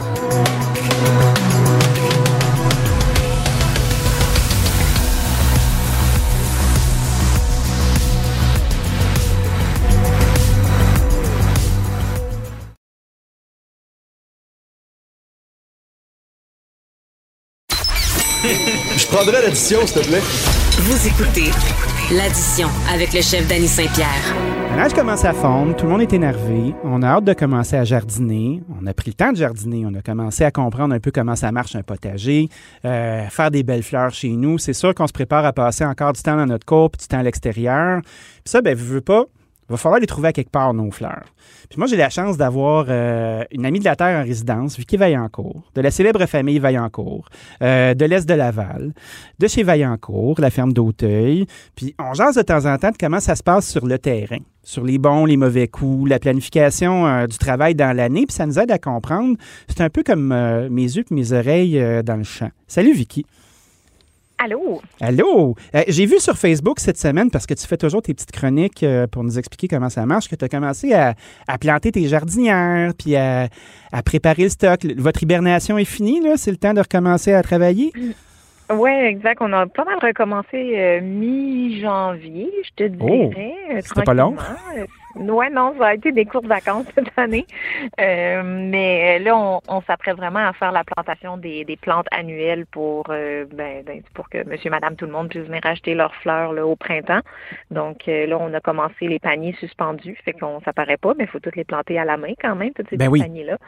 [19.11, 20.21] Prendrais l'addition, s'il te plaît.
[20.21, 21.51] Vous écoutez
[22.17, 24.35] l'addition avec le chef Danny Saint-Pierre.
[24.71, 27.77] La neige commence à fondre, tout le monde est énervé, on a hâte de commencer
[27.77, 31.01] à jardiner, on a pris le temps de jardiner, on a commencé à comprendre un
[31.01, 32.49] peu comment ça marche un potager,
[32.85, 34.59] euh, faire des belles fleurs chez nous.
[34.59, 37.09] C'est sûr qu'on se prépare à passer encore du temps dans notre cour, puis du
[37.09, 38.03] temps à l'extérieur.
[38.03, 39.25] Puis ça, ben, veux, veux pas,
[39.71, 41.27] il va falloir les trouver à quelque part, nos fleurs.
[41.69, 44.97] Puis moi, j'ai la chance d'avoir euh, une amie de la Terre en résidence, Vicky
[44.97, 47.29] Vaillancourt, de la célèbre famille Vaillancourt,
[47.63, 48.93] euh, de l'Est de Laval,
[49.39, 51.47] de chez Vaillancourt, la ferme d'Auteuil.
[51.77, 54.41] Puis on jase de temps en temps de comment ça se passe sur le terrain,
[54.65, 58.27] sur les bons, les mauvais coups, la planification euh, du travail dans l'année.
[58.27, 59.37] Puis ça nous aide à comprendre.
[59.69, 60.35] C'est un peu comme
[60.69, 62.51] mes yeux et mes oreilles dans le champ.
[62.67, 63.25] Salut Vicky.
[64.43, 64.81] Allô?
[65.03, 65.55] Allô?
[65.75, 68.83] Euh, J'ai vu sur Facebook cette semaine, parce que tu fais toujours tes petites chroniques
[68.83, 71.15] euh, pour nous expliquer comment ça marche, que tu as commencé à,
[71.47, 73.49] à planter tes jardinières, puis à,
[73.93, 74.81] à préparer le stock.
[74.97, 76.39] Votre hibernation est finie, là?
[76.39, 77.93] C'est le temps de recommencer à travailler?
[78.73, 79.39] Oui, exact.
[79.43, 83.55] On a pas mal recommencé euh, mi-janvier, je te Oh, dirais.
[83.75, 84.37] euh, c'était pas long.
[85.17, 87.47] Ouais, non, ça a été des courtes vacances cette année.
[88.01, 92.07] Euh, mais euh, là, on, on s'apprête vraiment à faire la plantation des, des plantes
[92.13, 95.95] annuelles pour euh, ben, ben, pour que monsieur, madame, tout le monde puisse venir acheter
[95.95, 97.21] leurs fleurs là, au printemps.
[97.71, 100.17] Donc euh, là, on a commencé les paniers suspendus.
[100.25, 102.55] Fait qu'on ça paraît pas, mais il faut toutes les planter à la main quand
[102.55, 103.23] même, toutes ces Ben petits oui.
[103.23, 103.59] paniers-là.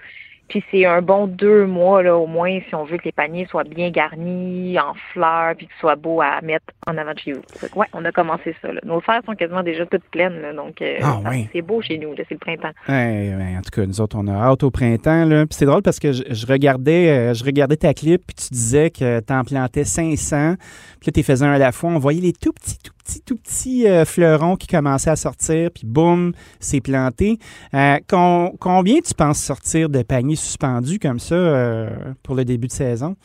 [0.53, 3.47] Puis c'est un bon deux mois là au moins si on veut que les paniers
[3.47, 7.33] soient bien garnis, en fleurs, puis qu'ils soient beaux à mettre en avant de chez
[7.33, 7.41] vous.
[7.75, 8.71] Ouais, on a commencé ça.
[8.71, 8.79] Là.
[8.85, 11.49] Nos serres sont quasiment déjà toutes pleines, là, donc euh, Ah, ouais.
[11.55, 12.15] c'est beau chez nous.
[12.19, 12.69] C'est le printemps.
[12.87, 15.25] Ouais, ouais, en tout cas, nous autres, on a hâte au printemps.
[15.25, 15.47] Là.
[15.47, 18.49] Puis c'est drôle parce que je, je regardais, euh, je regardais ta clip, puis tu
[18.53, 20.57] disais que tu en plantais 500.
[21.03, 21.91] Puis là, tu faisais un à la fois.
[21.91, 25.71] On voyait les tout petits, tout petits, tout petits euh, fleurons qui commençaient à sortir,
[25.75, 27.39] puis boum, c'est planté.
[27.75, 31.91] Euh, con- combien tu penses sortir de paniers suspendus comme ça euh,
[32.23, 33.17] pour le début de saison?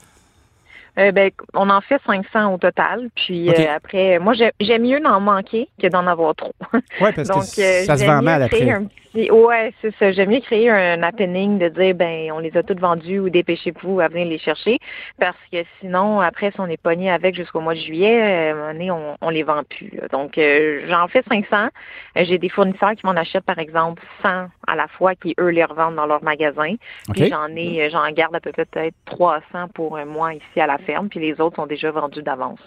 [0.97, 3.09] Euh, ben, on en fait 500 au total.
[3.15, 6.53] Puis euh, après, moi, j'ai- j'aime mieux d'en manquer que d'en avoir trop.
[6.73, 8.67] Oui, parce Donc, que euh, ça se vend mal après.
[8.71, 8.95] un petit-
[9.31, 10.11] Ouais, c'est ça.
[10.11, 13.99] J'aime mieux créer un happening de dire, ben, on les a toutes vendus ou dépêchez-vous
[13.99, 14.77] à venir les chercher.
[15.19, 19.15] Parce que sinon, après, si on est pogné avec jusqu'au mois de juillet, euh, on,
[19.19, 19.91] on les vend plus.
[19.99, 20.07] là.
[20.09, 21.47] Donc, euh, j'en fais 500.
[22.17, 25.49] Euh, J'ai des fournisseurs qui m'en achètent, par exemple, 100 à la fois, qui, eux,
[25.49, 26.75] les revendent dans leur magasin.
[27.13, 30.59] Puis j'en ai, euh, j'en garde à peu près peut-être 300 pour un mois ici
[30.59, 31.09] à la ferme.
[31.09, 32.59] Puis les autres sont déjà vendus d'avance.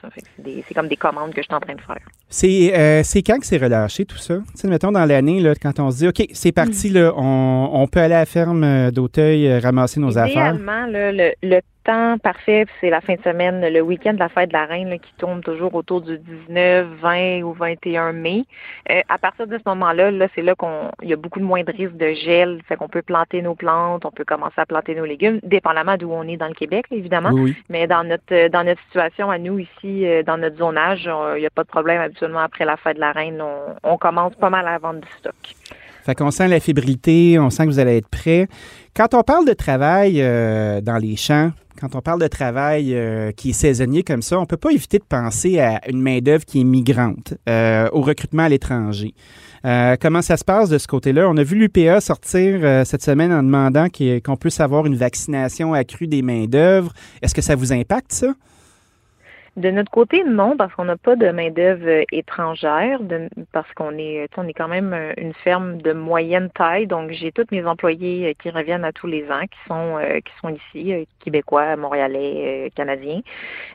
[0.44, 1.98] C'est comme des commandes que je suis en train de faire.
[2.28, 4.36] C'est euh, quand que c'est relâché tout ça?
[4.36, 7.86] Tu sais, mettons dans l'année, quand on se dit, OK, c'est parti, là, on, on
[7.86, 10.54] peut aller à la ferme euh, d'Auteuil euh, ramasser nos affaires.
[10.54, 14.28] Idéalement, là, le, le temps parfait, c'est la fin de semaine, le week-end de la
[14.28, 16.18] fête de la Reine là, qui tombe toujours autour du
[16.48, 18.44] 19, 20 ou 21 mai.
[18.90, 21.44] Euh, à partir de ce moment-là, là, c'est là qu'on il y a beaucoup de
[21.44, 24.66] moins de risques de gel, fait qu'on peut planter nos plantes, on peut commencer à
[24.66, 27.30] planter nos légumes, dépendamment d'où on est dans le Québec, évidemment.
[27.32, 27.56] Oui, oui.
[27.70, 31.46] Mais dans notre dans notre situation à nous ici, dans notre zonage, on- il n'y
[31.46, 32.00] a pas de problème.
[32.00, 35.08] Habituellement, après la fête de la reine, on, on commence pas mal à vendre du
[35.18, 35.34] stock.
[36.10, 38.48] Fait qu'on sent la fébrilité, on sent que vous allez être prêts.
[38.96, 43.30] Quand on parle de travail euh, dans les champs, quand on parle de travail euh,
[43.30, 46.62] qui est saisonnier comme ça, on peut pas éviter de penser à une main-d'œuvre qui
[46.62, 49.14] est migrante, euh, au recrutement à l'étranger.
[49.62, 51.28] Comment ça se passe de ce côté-là?
[51.28, 56.08] On a vu l'UPA sortir cette semaine en demandant qu'on puisse avoir une vaccination accrue
[56.08, 56.92] des main-d'œuvre.
[57.22, 58.34] Est-ce que ça vous impacte, ça?
[59.56, 63.98] De notre côté, non, parce qu'on n'a pas de main-d'œuvre euh, étrangère, de- parce qu'on
[63.98, 67.66] est, on est quand même euh, une ferme de moyenne taille, donc j'ai tous mes
[67.66, 71.74] employés euh, qui reviennent à tous les ans, qui sont euh, qui sont ici, québécois,
[71.76, 73.20] montréalais, euh, canadiens.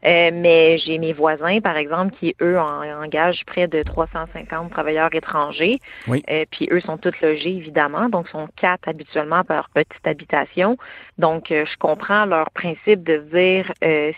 [0.06, 5.14] Euh, mais j'ai mes voisins, par exemple, qui eux en- engagent près de 350 travailleurs
[5.14, 5.80] étrangers.
[6.08, 6.24] Oui.
[6.30, 10.78] Euh, puis eux sont tous logés évidemment, donc sont quatre habituellement par petite habitation.
[11.18, 14.12] Donc euh, je comprends leur principe de dire euh,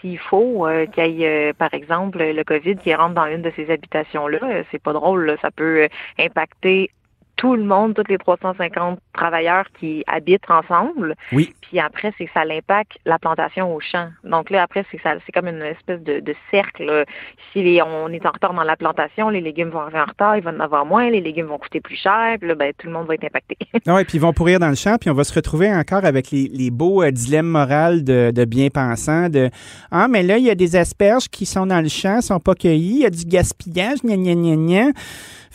[0.00, 3.42] s'il faut euh, qu'il y ait, euh, par exemple, le COVID qui rentre dans une
[3.42, 5.88] de ces habitations-là, euh, c'est pas drôle, ça peut
[6.18, 6.90] impacter
[7.36, 11.14] tout le monde, tous les 350 travailleurs qui habitent ensemble.
[11.32, 11.52] Oui.
[11.60, 14.08] Puis après, c'est que ça l'impacte la plantation au champ.
[14.24, 17.04] Donc là, après, c'est que ça, c'est comme une espèce de, de cercle.
[17.52, 20.36] Si les- on est en retard dans la plantation, les légumes vont arriver en retard,
[20.36, 22.86] il va en avoir moins, les légumes vont coûter plus cher, puis là, ben, tout
[22.86, 23.56] le monde va être impacté.
[23.86, 26.04] Ah ouais, puis ils vont pourrir dans le champ, puis on va se retrouver encore
[26.04, 29.50] avec les, les beaux euh, dilemmes moraux de, de bien-pensants, de
[29.92, 32.54] «Ah, mais là, il y a des asperges qui sont dans le champ, sont pas
[32.54, 34.92] cueillies, il y a du gaspillage, gna gna gna gna.»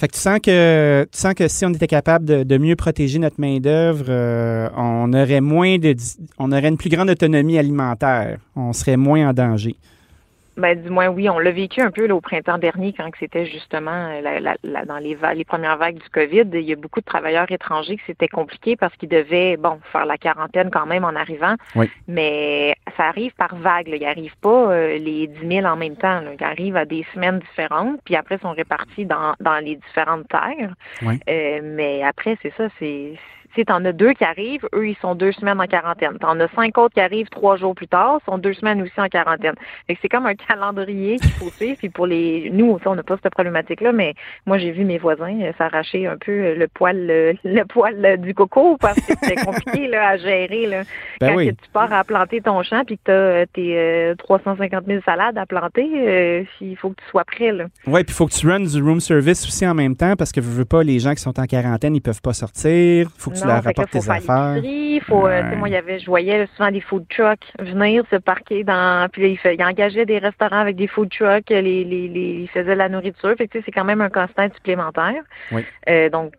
[0.01, 3.19] Fait que tu sens que tu sens que si on était capable de, mieux protéger
[3.19, 5.95] notre main-d'œuvre, euh, on aurait moins de
[6.39, 8.39] on aurait une plus grande autonomie alimentaire.
[8.55, 9.75] On serait moins en danger.
[10.57, 13.45] Ben, du moins, oui, on l'a vécu un peu là, au printemps dernier quand c'était
[13.45, 16.43] justement euh, la- la- la- dans les, les premières vagues du COVID.
[16.53, 20.05] Il y a beaucoup de travailleurs étrangers que c'était compliqué parce qu'ils devaient, bon, faire
[20.05, 21.55] la quarantaine quand même en arrivant.
[21.75, 21.89] Oui.
[22.07, 23.87] Mais ça arrive par vague.
[23.87, 23.95] Là.
[23.95, 26.19] Ils n'arrivent pas euh, les 10 000 en même temps.
[26.19, 26.31] Là.
[26.37, 30.27] Ils arrivent à des semaines différentes, puis après, ils sont répartis dans, dans les différentes
[30.27, 30.73] terres.
[31.01, 31.17] Oui.
[31.29, 33.13] Euh, mais après, c'est ça, c'est...
[33.55, 36.17] Tu t'en as deux qui arrivent, eux, ils sont deux semaines en quarantaine.
[36.19, 39.07] T'en as cinq autres qui arrivent trois jours plus tard, sont deux semaines aussi en
[39.07, 39.55] quarantaine.
[39.87, 41.77] Fait que c'est comme un calendrier qu'il faut suivre.
[41.77, 44.13] Puis pour les, nous, ça, on n'a pas cette problématique-là, mais
[44.45, 48.19] moi, j'ai vu mes voisins euh, s'arracher un peu euh, le poil, euh, le poil
[48.19, 50.67] du coco parce que c'était compliqué là, à gérer.
[50.67, 50.83] Là.
[51.19, 51.47] Ben Quand oui.
[51.47, 55.01] que tu pars à planter ton champ puis que tu as tes euh, 350 000
[55.05, 57.51] salades à planter, euh, il faut que tu sois prêt.
[57.51, 57.65] Là.
[57.87, 60.31] Oui, puis il faut que tu runs du room service aussi en même temps parce
[60.31, 63.09] que veux, veux pas, les gens qui sont en quarantaine, ils peuvent pas sortir.
[63.17, 64.61] faut que tu leur rapportes tes affaires.
[65.01, 65.55] faut, euh, Ouais.
[65.55, 69.21] moi, il y avait, je voyais souvent des food trucks venir se parquer dans, puis
[69.23, 72.07] là, ils, fait- engageaient des restaurants avec des food trucks, les, les, les,
[72.43, 75.23] ils faisaient de la nourriture, fait que tu sais, c'est quand même un casse-tête supplémentaire.
[75.51, 75.65] Oui.
[75.89, 76.33] Euh, donc,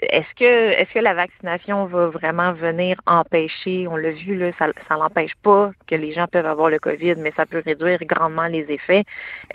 [0.00, 4.66] est-ce que est-ce que la vaccination va vraiment venir empêcher, on l'a vu, là, ça
[4.66, 8.46] ne l'empêche pas que les gens peuvent avoir le COVID, mais ça peut réduire grandement
[8.46, 9.04] les effets.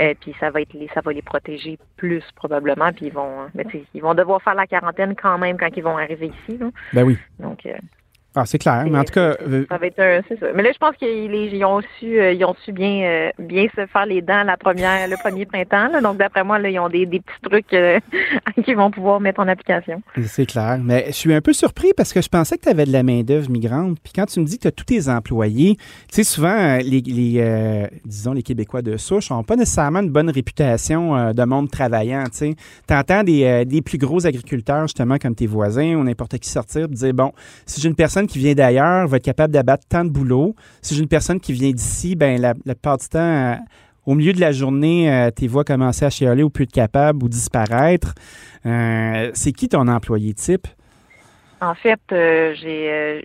[0.02, 2.92] Euh, puis ça va être les, ça va les protéger plus probablement.
[2.94, 3.48] Puis ils vont
[3.94, 6.58] ils vont devoir faire la quarantaine quand même quand ils vont arriver ici.
[6.58, 6.70] Là.
[6.94, 7.18] Ben oui.
[7.40, 7.74] Donc euh,
[8.40, 8.86] ah, c'est clair.
[8.90, 9.36] Mais en tout cas.
[9.48, 10.48] Euh, ça va être c'est ça.
[10.54, 13.86] Mais là, je pense qu'ils ont su, euh, ils ont su bien, euh, bien se
[13.88, 16.02] faire les dents la première, le premier printemps.
[16.02, 17.68] Donc, d'après moi, là, ils ont des, des petits trucs
[18.64, 20.02] qu'ils vont pouvoir mettre en application.
[20.26, 20.78] C'est clair.
[20.84, 23.04] Mais je suis un peu surpris parce que je pensais que tu avais de la
[23.04, 23.98] main-d'œuvre migrante.
[24.04, 27.02] Puis quand tu me dis que tu as tous tes employés, tu sais, souvent, les,
[27.02, 32.26] les disons, les Québécois de souche n'ont pas nécessairement une bonne réputation de monde travaillant.
[32.32, 32.56] Tu
[32.92, 37.14] entends des, des plus gros agriculteurs, justement, comme tes voisins ou n'importe qui sortir dire
[37.14, 37.32] bon,
[37.66, 40.56] si j'ai une personne qui vient d'ailleurs va être capable d'abattre tant de boulot.
[40.82, 43.56] Si j'ai une personne qui vient d'ici, ben la, plupart du temps, euh,
[44.06, 47.24] au milieu de la journée, euh, tes voix commencer à chialer ou plus être capable
[47.24, 48.14] ou disparaître.
[48.66, 50.68] Euh, c'est qui ton employé type?
[51.60, 53.22] En fait, euh, j'ai, euh,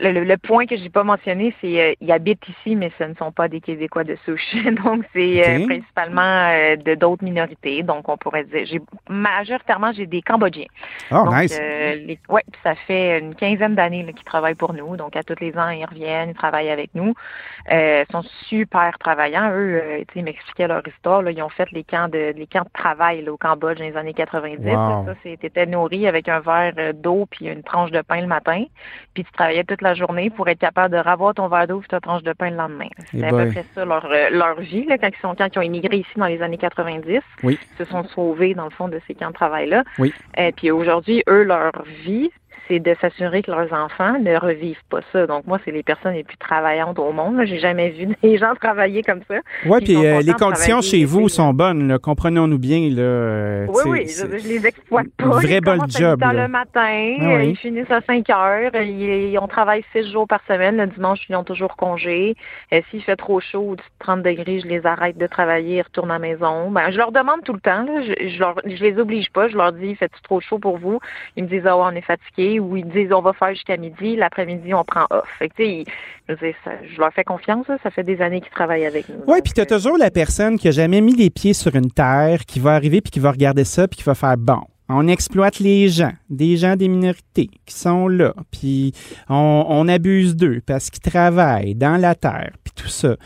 [0.00, 3.30] le, point que j'ai pas mentionné, c'est euh, ils habitent ici, mais ce ne sont
[3.30, 4.54] pas des Québécois de souche.
[4.84, 7.82] Donc, c'est euh, principalement de d'autres minorités.
[7.82, 10.66] Donc, on pourrait dire, j'ai majoritairement j'ai des Cambodgiens.
[11.10, 11.58] Oh, nice.
[11.58, 14.96] Les, ouais, ça fait une quinzaine d'années qu'ils travaillent pour nous.
[14.96, 17.12] Donc, à tous les ans, ils reviennent, ils travaillent avec nous.
[17.70, 19.50] ils sont super travaillants.
[19.52, 21.20] Eux, ils m'expliquaient leur histoire.
[21.20, 23.96] Là, ils ont fait les camps de les camps de travail au Cambodge dans les
[23.96, 24.64] années 90.
[24.64, 28.64] Ça, c'était nourri avec un verre d'eau puis une tranche de pain le matin,
[29.14, 31.88] puis tu travaillais toute la journée pour être capable de ravoir ton verre d'eau et
[31.88, 32.88] ta tranche de pain le lendemain.
[33.10, 35.58] C'est à peu près ça leur, euh, leur vie, là, quand, ils sont, quand ils
[35.58, 37.20] ont immigré ici dans les années 90.
[37.42, 37.58] Oui.
[37.60, 39.84] Ils se sont sauvés, dans le fond, de ces camps de travail-là.
[39.98, 40.12] Oui.
[40.36, 41.72] Et euh, puis aujourd'hui, eux, leur
[42.04, 42.30] vie,
[42.68, 45.26] c'est de s'assurer que leurs enfants ne revivent pas ça.
[45.26, 47.40] Donc moi, c'est les personnes les plus travaillantes au monde.
[47.44, 49.36] J'ai jamais vu des gens travailler comme ça.
[49.66, 51.98] Oui, puis euh, les conditions chez vous sont bonnes.
[51.98, 52.90] Comprenons-nous bien.
[52.90, 55.26] Là, euh, oui, oui, je, les exploite pas.
[55.26, 56.20] Vrai bon job.
[56.20, 58.74] Dans le matin, ah ils finissent à 5 heures.
[58.74, 60.76] Ils, on travaille 6 jours par semaine.
[60.76, 62.36] Le dimanche, ils ont toujours congé.
[62.72, 66.10] Euh, s'il fait trop chaud ou 30 degrés, je les arrête de travailler, ils retournent
[66.10, 66.70] à la maison.
[66.70, 67.86] Ben, je leur demande tout le temps.
[67.86, 69.48] Je, je, leur, je les oblige pas.
[69.48, 71.00] Je leur dis, faites-tu trop chaud pour vous?
[71.36, 74.16] Ils me disent, ah on est fatigué où ils disent on va faire jusqu'à midi,
[74.16, 75.28] l'après-midi on prend off.
[75.38, 75.54] Fait que,
[76.28, 79.16] je, leur fais confiance, ça fait des années qu'ils travaillent avec nous.
[79.26, 81.90] Oui, puis tu as toujours la personne qui a jamais mis les pieds sur une
[81.90, 84.60] terre, qui va arriver puis qui va regarder ça puis qui va faire bon.
[84.90, 88.94] On exploite les gens, des gens des minorités qui sont là, puis
[89.28, 93.16] on, abuse d'eux parce qu'ils travaillent dans la terre, puis tout ça.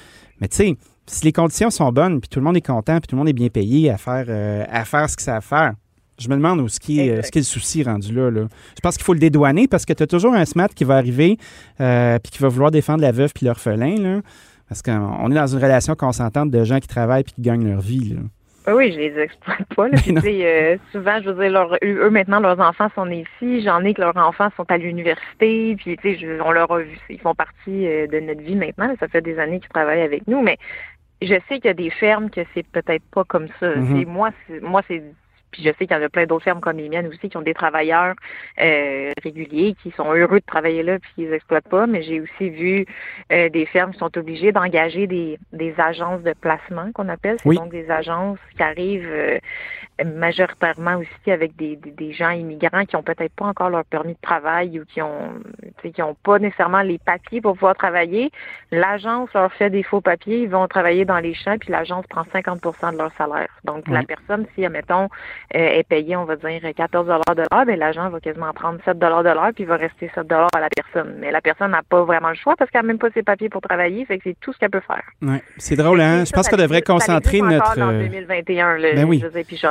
[0.41, 0.77] Mais tu sais,
[1.07, 3.29] si les conditions sont bonnes, puis tout le monde est content, puis tout le monde
[3.29, 5.75] est bien payé à faire, euh, à faire ce que ça a à faire,
[6.23, 9.05] je me demande où ce qui est, ce le souci rendu là, Je pense qu'il
[9.05, 11.37] faut le dédouaner parce que tu as toujours un SMAT qui va arriver
[11.81, 13.97] euh, puis qui va vouloir défendre la veuve puis l'orphelin.
[13.97, 14.21] Là,
[14.69, 17.81] parce qu'on est dans une relation consentante de gens qui travaillent puis qui gagnent leur
[17.81, 18.15] vie.
[18.15, 18.21] Là.
[18.69, 19.89] Oui, je les exploite pas.
[20.43, 23.63] Euh, souvent, je veux dire, eux maintenant, leurs enfants sont ici.
[23.63, 25.77] J'en ai que leurs enfants sont à l'université.
[25.77, 26.99] Puis, tu sais, on leur a vu.
[27.11, 28.95] Ils font partie euh, de notre vie maintenant.
[28.99, 30.43] Ça fait des années qu'ils travaillent avec nous.
[30.43, 30.59] Mais
[31.21, 33.75] je sais qu'il y a des fermes que c'est peut-être pas comme ça.
[33.75, 34.07] Mm-hmm.
[34.07, 34.31] Moi,
[34.63, 35.03] moi, c'est
[35.53, 37.37] puis je sais qu'il y en a plein d'autres fermes comme les miennes aussi qui
[37.37, 38.15] ont des travailleurs
[38.61, 41.87] euh, réguliers qui sont heureux de travailler là puis qui les exploitent pas.
[41.87, 42.87] Mais j'ai aussi vu
[43.31, 47.37] euh, des fermes qui sont obligées d'engager des, des agences de placement qu'on appelle.
[47.43, 49.39] C'est donc des agences qui arrivent euh,
[50.05, 54.21] majoritairement aussi avec des, des, gens immigrants qui ont peut-être pas encore leur permis de
[54.21, 55.35] travail ou qui ont
[55.83, 58.31] qui ont pas nécessairement les papiers pour pouvoir travailler.
[58.71, 62.23] L'agence leur fait des faux papiers, ils vont travailler dans les champs puis l'agence prend
[62.23, 63.49] 50% de leur salaire.
[63.65, 65.09] Donc la personne si admettons
[65.53, 69.07] est payé, on va dire, 14 de l'heure, ben, l'agent va quasiment prendre 7 de
[69.07, 71.17] l'heure, puis il va rester 7 à la personne.
[71.21, 73.49] Mais la personne n'a pas vraiment le choix parce qu'elle n'a même pas ses papiers
[73.49, 75.03] pour travailler, fait que c'est tout ce qu'elle peut faire.
[75.21, 75.43] Ouais.
[75.59, 76.25] C'est drôle, hein?
[76.25, 77.81] je pense qu'on devrait concentrer notre.
[77.81, 79.21] en 2021, là, ben oui.
[79.23, 79.67] je veux puis je,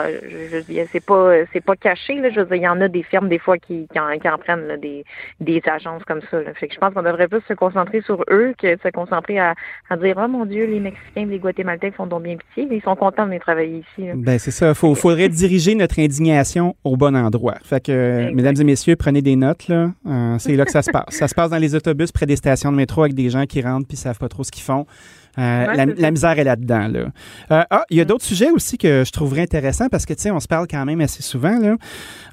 [0.67, 3.03] je, c'est pas, c'est pas caché, là, je veux dire, il y en a des
[3.03, 5.05] firmes, des fois, qui, qui, en, prennent des,
[5.39, 6.37] des agences comme ça.
[6.55, 9.39] Fait que je pense qu'on devrait plus se concentrer sur eux que de se concentrer
[9.39, 9.55] à,
[9.89, 12.67] à dire, oh mon Dieu, les Mexicains, les Guatémaltais font donc bien pitié.
[12.71, 14.09] Ils sont contents de venir travailler ici.
[14.15, 14.73] Ben, c'est ça.
[14.83, 17.55] Il faudrait diriger notre indignation au bon endroit.
[17.63, 19.67] Fait que, mesdames et messieurs, prenez des notes.
[19.67, 19.91] Là.
[20.07, 21.05] Euh, c'est là que ça se passe.
[21.11, 23.61] Ça se passe dans les autobus près des stations de métro avec des gens qui
[23.61, 24.85] rentrent puis savent pas trop ce qu'ils font.
[25.37, 26.87] Euh, la, misère est là-dedans.
[26.89, 26.99] Là.
[27.51, 30.23] Euh, ah, il y a d'autres sujets aussi que je trouverais intéressants parce que, tu
[30.23, 31.57] sais, on se parle quand même assez souvent.
[31.57, 31.77] Là.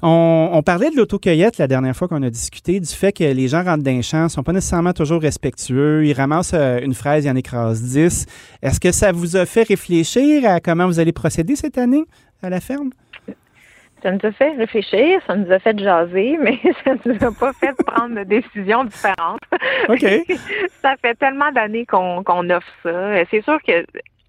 [0.01, 3.63] On, parlait de l'autocueillette la dernière fois qu'on a discuté, du fait que les gens
[3.63, 6.05] rentrent d'un champ, ne sont pas nécessairement toujours respectueux.
[6.05, 8.25] Ils ramassent une fraise, ils en écrasent 10.
[8.61, 12.03] Est-ce que ça vous a fait réfléchir à comment vous allez procéder cette année
[12.43, 12.89] à la ferme?
[14.01, 17.53] Ça nous a fait réfléchir, ça nous a fait jaser, mais ça nous a pas
[17.53, 19.41] fait prendre de décisions différentes.
[19.89, 20.05] OK.
[20.81, 23.25] ça fait tellement d'années qu'on offre ça.
[23.29, 23.85] C'est sûr que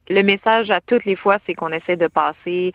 [0.08, 2.72] le message à toutes les fois, c'est qu'on essaie de passer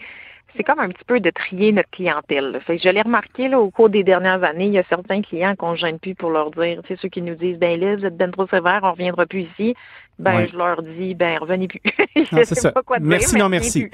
[0.55, 2.59] c'est comme un petit peu de trier notre clientèle.
[2.65, 5.21] Fait que je l'ai remarqué là, au cours des dernières années, il y a certains
[5.21, 7.95] clients qu'on ne gêne plus pour leur dire, c'est ceux qui nous disent, ben là,
[7.95, 9.75] vous êtes ben trop sévère, on reviendra plus ici
[10.17, 11.81] ben je leur dis ben revenez plus.
[12.15, 12.71] je sais ça.
[12.71, 13.89] pas quoi dire, merci non merci.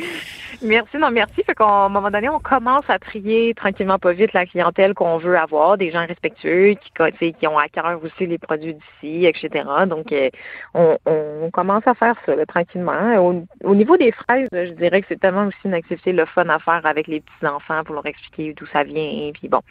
[0.62, 1.44] Merci non merci.
[1.44, 5.18] Fait qu'à un moment donné, on commence à trier tranquillement pas vite la clientèle qu'on
[5.18, 9.66] veut avoir, des gens respectueux qui qui ont à cœur aussi les produits d'ici, etc.
[9.88, 10.30] Donc euh,
[10.76, 13.16] on, on, commence à faire ça tranquillement.
[13.18, 16.48] Au, au, niveau des fraises, je dirais que c'est tellement aussi une activité le fun
[16.52, 19.32] à faire avec les petits enfants pour leur expliquer d'où ça vient.
[19.34, 19.62] Puis bon,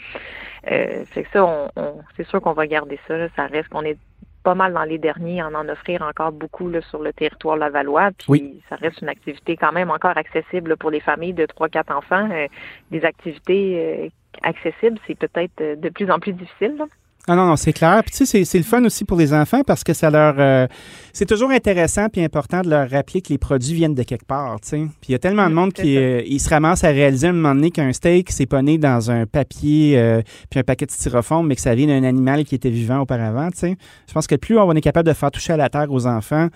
[0.71, 1.45] euh, c'est ça.
[1.45, 3.29] On, c'est sûr qu'on va garder ça.
[3.37, 3.99] Ça reste qu'on est
[4.43, 8.11] pas mal dans les derniers en en offrir encore beaucoup là, sur le territoire lavallois.
[8.19, 12.29] Puis ça reste une activité quand même encore accessible pour les familles de 3-4 enfants.
[12.33, 12.47] Euh,
[12.91, 14.09] des activités euh,
[14.43, 16.77] accessibles, c'est peut-être de plus en plus difficile.
[16.79, 16.87] Là.
[17.29, 18.03] Ah non, non, c'est clair.
[18.03, 20.37] Puis tu sais, c'est le fun aussi pour les enfants parce que ça leur...
[20.39, 20.67] Euh,
[21.13, 24.59] c'est toujours intéressant puis important de leur rappeler que les produits viennent de quelque part,
[24.61, 24.79] tu sais.
[24.79, 27.35] Puis il y a tellement de monde qui euh, se ramasse à réaliser à un
[27.35, 30.91] moment donné qu'un steak, c'est pas né dans un papier euh, puis un paquet de
[30.91, 33.77] styrofoam, mais que ça vient d'un animal qui était vivant auparavant, tu sais.
[34.09, 36.49] Je pense que plus on est capable de faire toucher à la terre aux enfants,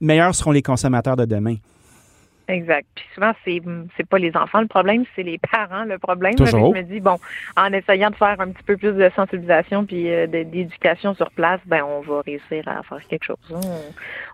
[0.00, 1.56] meilleurs seront les consommateurs de demain.
[2.48, 2.86] Exact.
[2.94, 3.62] Puis souvent, c'est
[3.96, 6.34] c'est pas les enfants le problème, c'est les parents le problème.
[6.38, 7.16] je me dis bon,
[7.56, 11.60] en essayant de faire un petit peu plus de sensibilisation puis euh, d'éducation sur place,
[11.66, 13.36] ben on va réussir à faire quelque chose.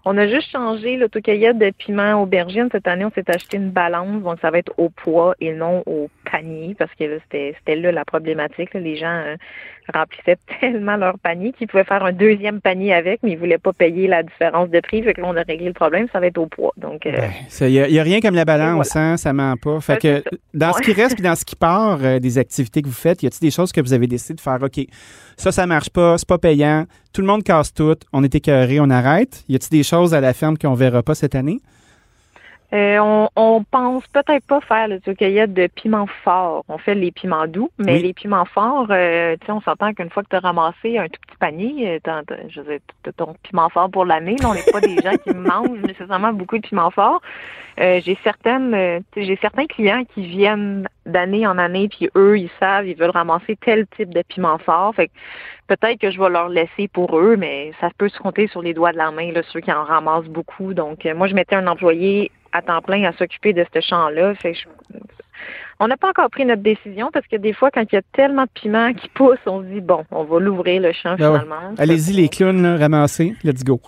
[0.05, 3.05] On, a juste changé l'autocueillette de piment aubergine cette année.
[3.05, 6.75] On s'est acheté une balance, donc ça va être au poids et non au panier
[6.79, 8.75] parce que c'était là la problématique.
[8.75, 9.37] Les gens euh,
[9.93, 13.73] remplissaient tellement leur panier qu'ils pouvaient faire un deuxième panier avec, mais ils voulaient pas
[13.73, 15.03] payer la différence de prix.
[15.03, 16.07] Fait que là, on a réglé le problème.
[16.13, 16.73] Ça va être au poids.
[16.77, 19.81] Donc euh, ben, a rien comme la balance, hein, ça ment pas.
[19.81, 20.23] Fait que
[20.55, 23.23] dans ce qui reste et dans ce qui part euh, des activités que vous faites,
[23.23, 24.59] y a-t-il des choses que vous avez décidé de faire?
[24.63, 24.81] OK,
[25.37, 28.81] ça, ça marche pas, c'est pas payant, tout le monde casse tout, on est écœuré,
[28.81, 29.45] on arrête.
[29.49, 31.61] Y a-t-il des choses à la ferme qu'on verra pas cette année?
[32.75, 36.65] Euh, on, on, pense peut-être pas faire le cueillette de piments forts.
[36.69, 40.11] On fait les piments doux, mais les piments forts, euh, tu sais, on s'entend qu'une
[40.11, 42.79] fois que tu as ramassé un tout petit panier, euh, je veux
[43.17, 44.37] ton piment fort pour l'année.
[44.45, 47.23] On n'est pas des gens qui mangent nécessairement beaucoup de piments forts.
[47.81, 52.87] Euh, j'ai certaines, j'ai certains clients qui viennent d'année en année, puis eux, ils savent,
[52.87, 54.95] ils veulent ramasser tel type de piment fort.
[54.95, 55.11] Fait
[55.69, 58.75] peut-être que je vais leur laisser pour eux, mais ça peut se compter sur les
[58.75, 60.75] doigts de la main, là, ceux qui en ramassent beaucoup.
[60.75, 64.35] Donc, moi, je mettais un employé à temps plein à s'occuper de ce champ-là.
[65.81, 68.03] on n'a pas encore pris notre décision parce que des fois, quand il y a
[68.13, 71.33] tellement de piments qui poussent, on se dit, bon, on va l'ouvrir le champ ben
[71.33, 71.75] finalement.
[71.79, 73.81] Allez-y, les clowns, ramassez, let's go.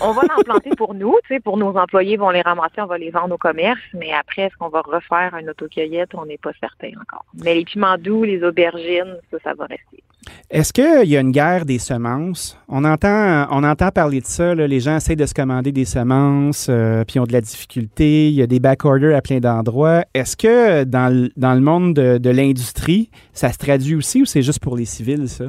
[0.00, 3.34] On va l'implanter pour nous, pour nos employés, vont les ramasser, on va les vendre
[3.34, 6.14] au commerce, mais après, est-ce qu'on va refaire un autocueillette?
[6.14, 7.24] On n'est pas certain encore.
[7.42, 10.02] Mais les piments doux, les aubergines, ça, ça va rester.
[10.50, 12.58] Est-ce qu'il y a une guerre des semences?
[12.68, 14.54] On entend, on entend parler de ça.
[14.54, 18.28] les gens essayent de se commander des semences, euh, puis ont de la difficulté.
[18.28, 20.04] Il y a des backorders à plein d'endroits.
[20.12, 24.42] Est-ce que dans le, dans le monde de, l'industrie, ça se traduit aussi ou c'est
[24.42, 25.46] juste pour les civils, ça?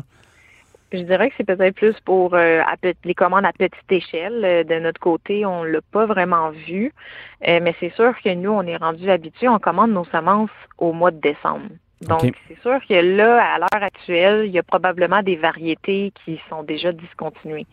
[0.93, 2.61] Je dirais que c'est peut-être plus pour euh,
[3.03, 4.45] les commandes à petite échelle.
[4.45, 6.93] Euh, de notre côté, on l'a pas vraiment vu,
[7.41, 9.49] mais c'est sûr que nous, on est rendu habitués.
[9.49, 11.67] On commande nos semences au mois de décembre.
[12.07, 16.39] Donc, c'est sûr que là, à l'heure actuelle, il y a probablement des variétés qui
[16.49, 17.67] sont déjà discontinuées.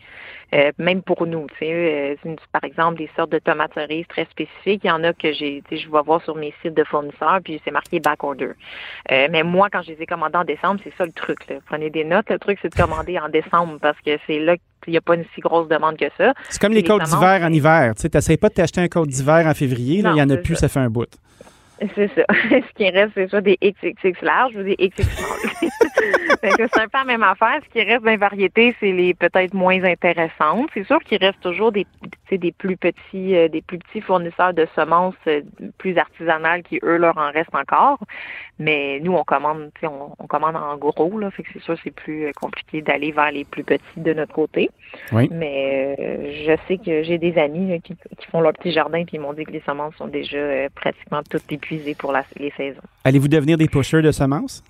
[0.52, 4.24] Euh, même pour nous, tu sais, euh, par exemple, des sortes de tomates cerises très
[4.24, 4.80] spécifiques.
[4.82, 7.60] Il y en a que j'ai, je vais voir sur mes sites de fournisseurs, puis
[7.64, 8.52] c'est marqué back order.
[9.12, 11.48] Euh, mais moi, quand je les ai commandés en décembre, c'est ça le truc.
[11.48, 11.56] Là.
[11.66, 12.28] Prenez des notes.
[12.30, 15.14] Le truc, c'est de commander en décembre parce que c'est là qu'il n'y a pas
[15.14, 16.32] une si grosse demande que ça.
[16.48, 17.94] C'est comme les, côtes d'hiver en hiver.
[17.94, 19.98] Tu sais, pas de t'acheter un côte d'hiver en février.
[19.98, 20.62] il n'y en a plus, ça.
[20.62, 21.16] ça fait un bout.
[21.94, 22.24] C'est ça.
[22.50, 25.70] Ce qui reste, c'est soit des XXX larges ou des XX small.
[26.42, 27.60] c'est un peu la même affaire.
[27.64, 30.68] Ce qui reste dans les variétés, c'est les peut-être moins intéressantes.
[30.74, 31.86] C'est sûr qu'il reste toujours des,
[32.30, 35.42] des plus petits, euh, des plus petits fournisseurs de semences euh,
[35.78, 37.98] plus artisanales qui, eux, leur en restent encore.
[38.58, 41.30] Mais nous, on commande, on, on commande en gros, là.
[41.30, 44.34] Fait que c'est sûr, c'est plus euh, compliqué d'aller vers les plus petits de notre
[44.34, 44.70] côté.
[45.12, 45.28] Oui.
[45.30, 45.96] Mais
[46.44, 47.96] je sais que j'ai des amis qui,
[48.30, 51.50] font leur petit jardin puis ils m'ont dit que les semences sont déjà pratiquement toutes
[51.50, 52.80] épuisées pour les saisons.
[53.04, 54.62] Allez-vous devenir des pushers de semences?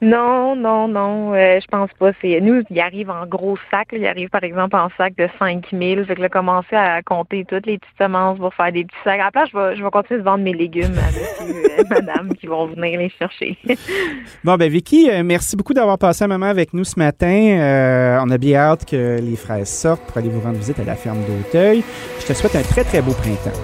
[0.00, 2.10] Non, non, non, euh, je pense pas.
[2.20, 3.88] C'est nous, il arrive en gros sacs.
[3.92, 6.04] Il arrive par exemple en sac de 5000.
[6.06, 9.18] Fait que là, commencer à compter toutes les petites semences pour faire des petits sacs.
[9.18, 12.46] La je vais, je vais continuer de vendre mes légumes à monsieur, euh, madame qui
[12.46, 13.56] vont venir les chercher.
[14.44, 18.20] bon, ben Vicky, euh, merci beaucoup d'avoir passé un moment avec nous ce matin.
[18.24, 20.94] on a bien hâte que les fraises sortent pour aller vous rendre visite à la
[20.94, 21.82] ferme d'Auteuil.
[22.20, 23.58] Je te souhaite un très, très beau printemps.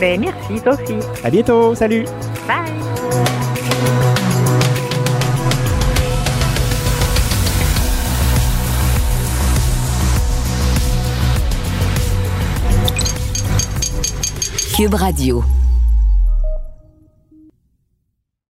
[0.00, 0.96] Ben, merci, toi aussi.
[1.22, 1.74] À bientôt.
[1.74, 2.04] Salut.
[2.46, 3.49] Bye.
[14.80, 15.59] Cube Radio.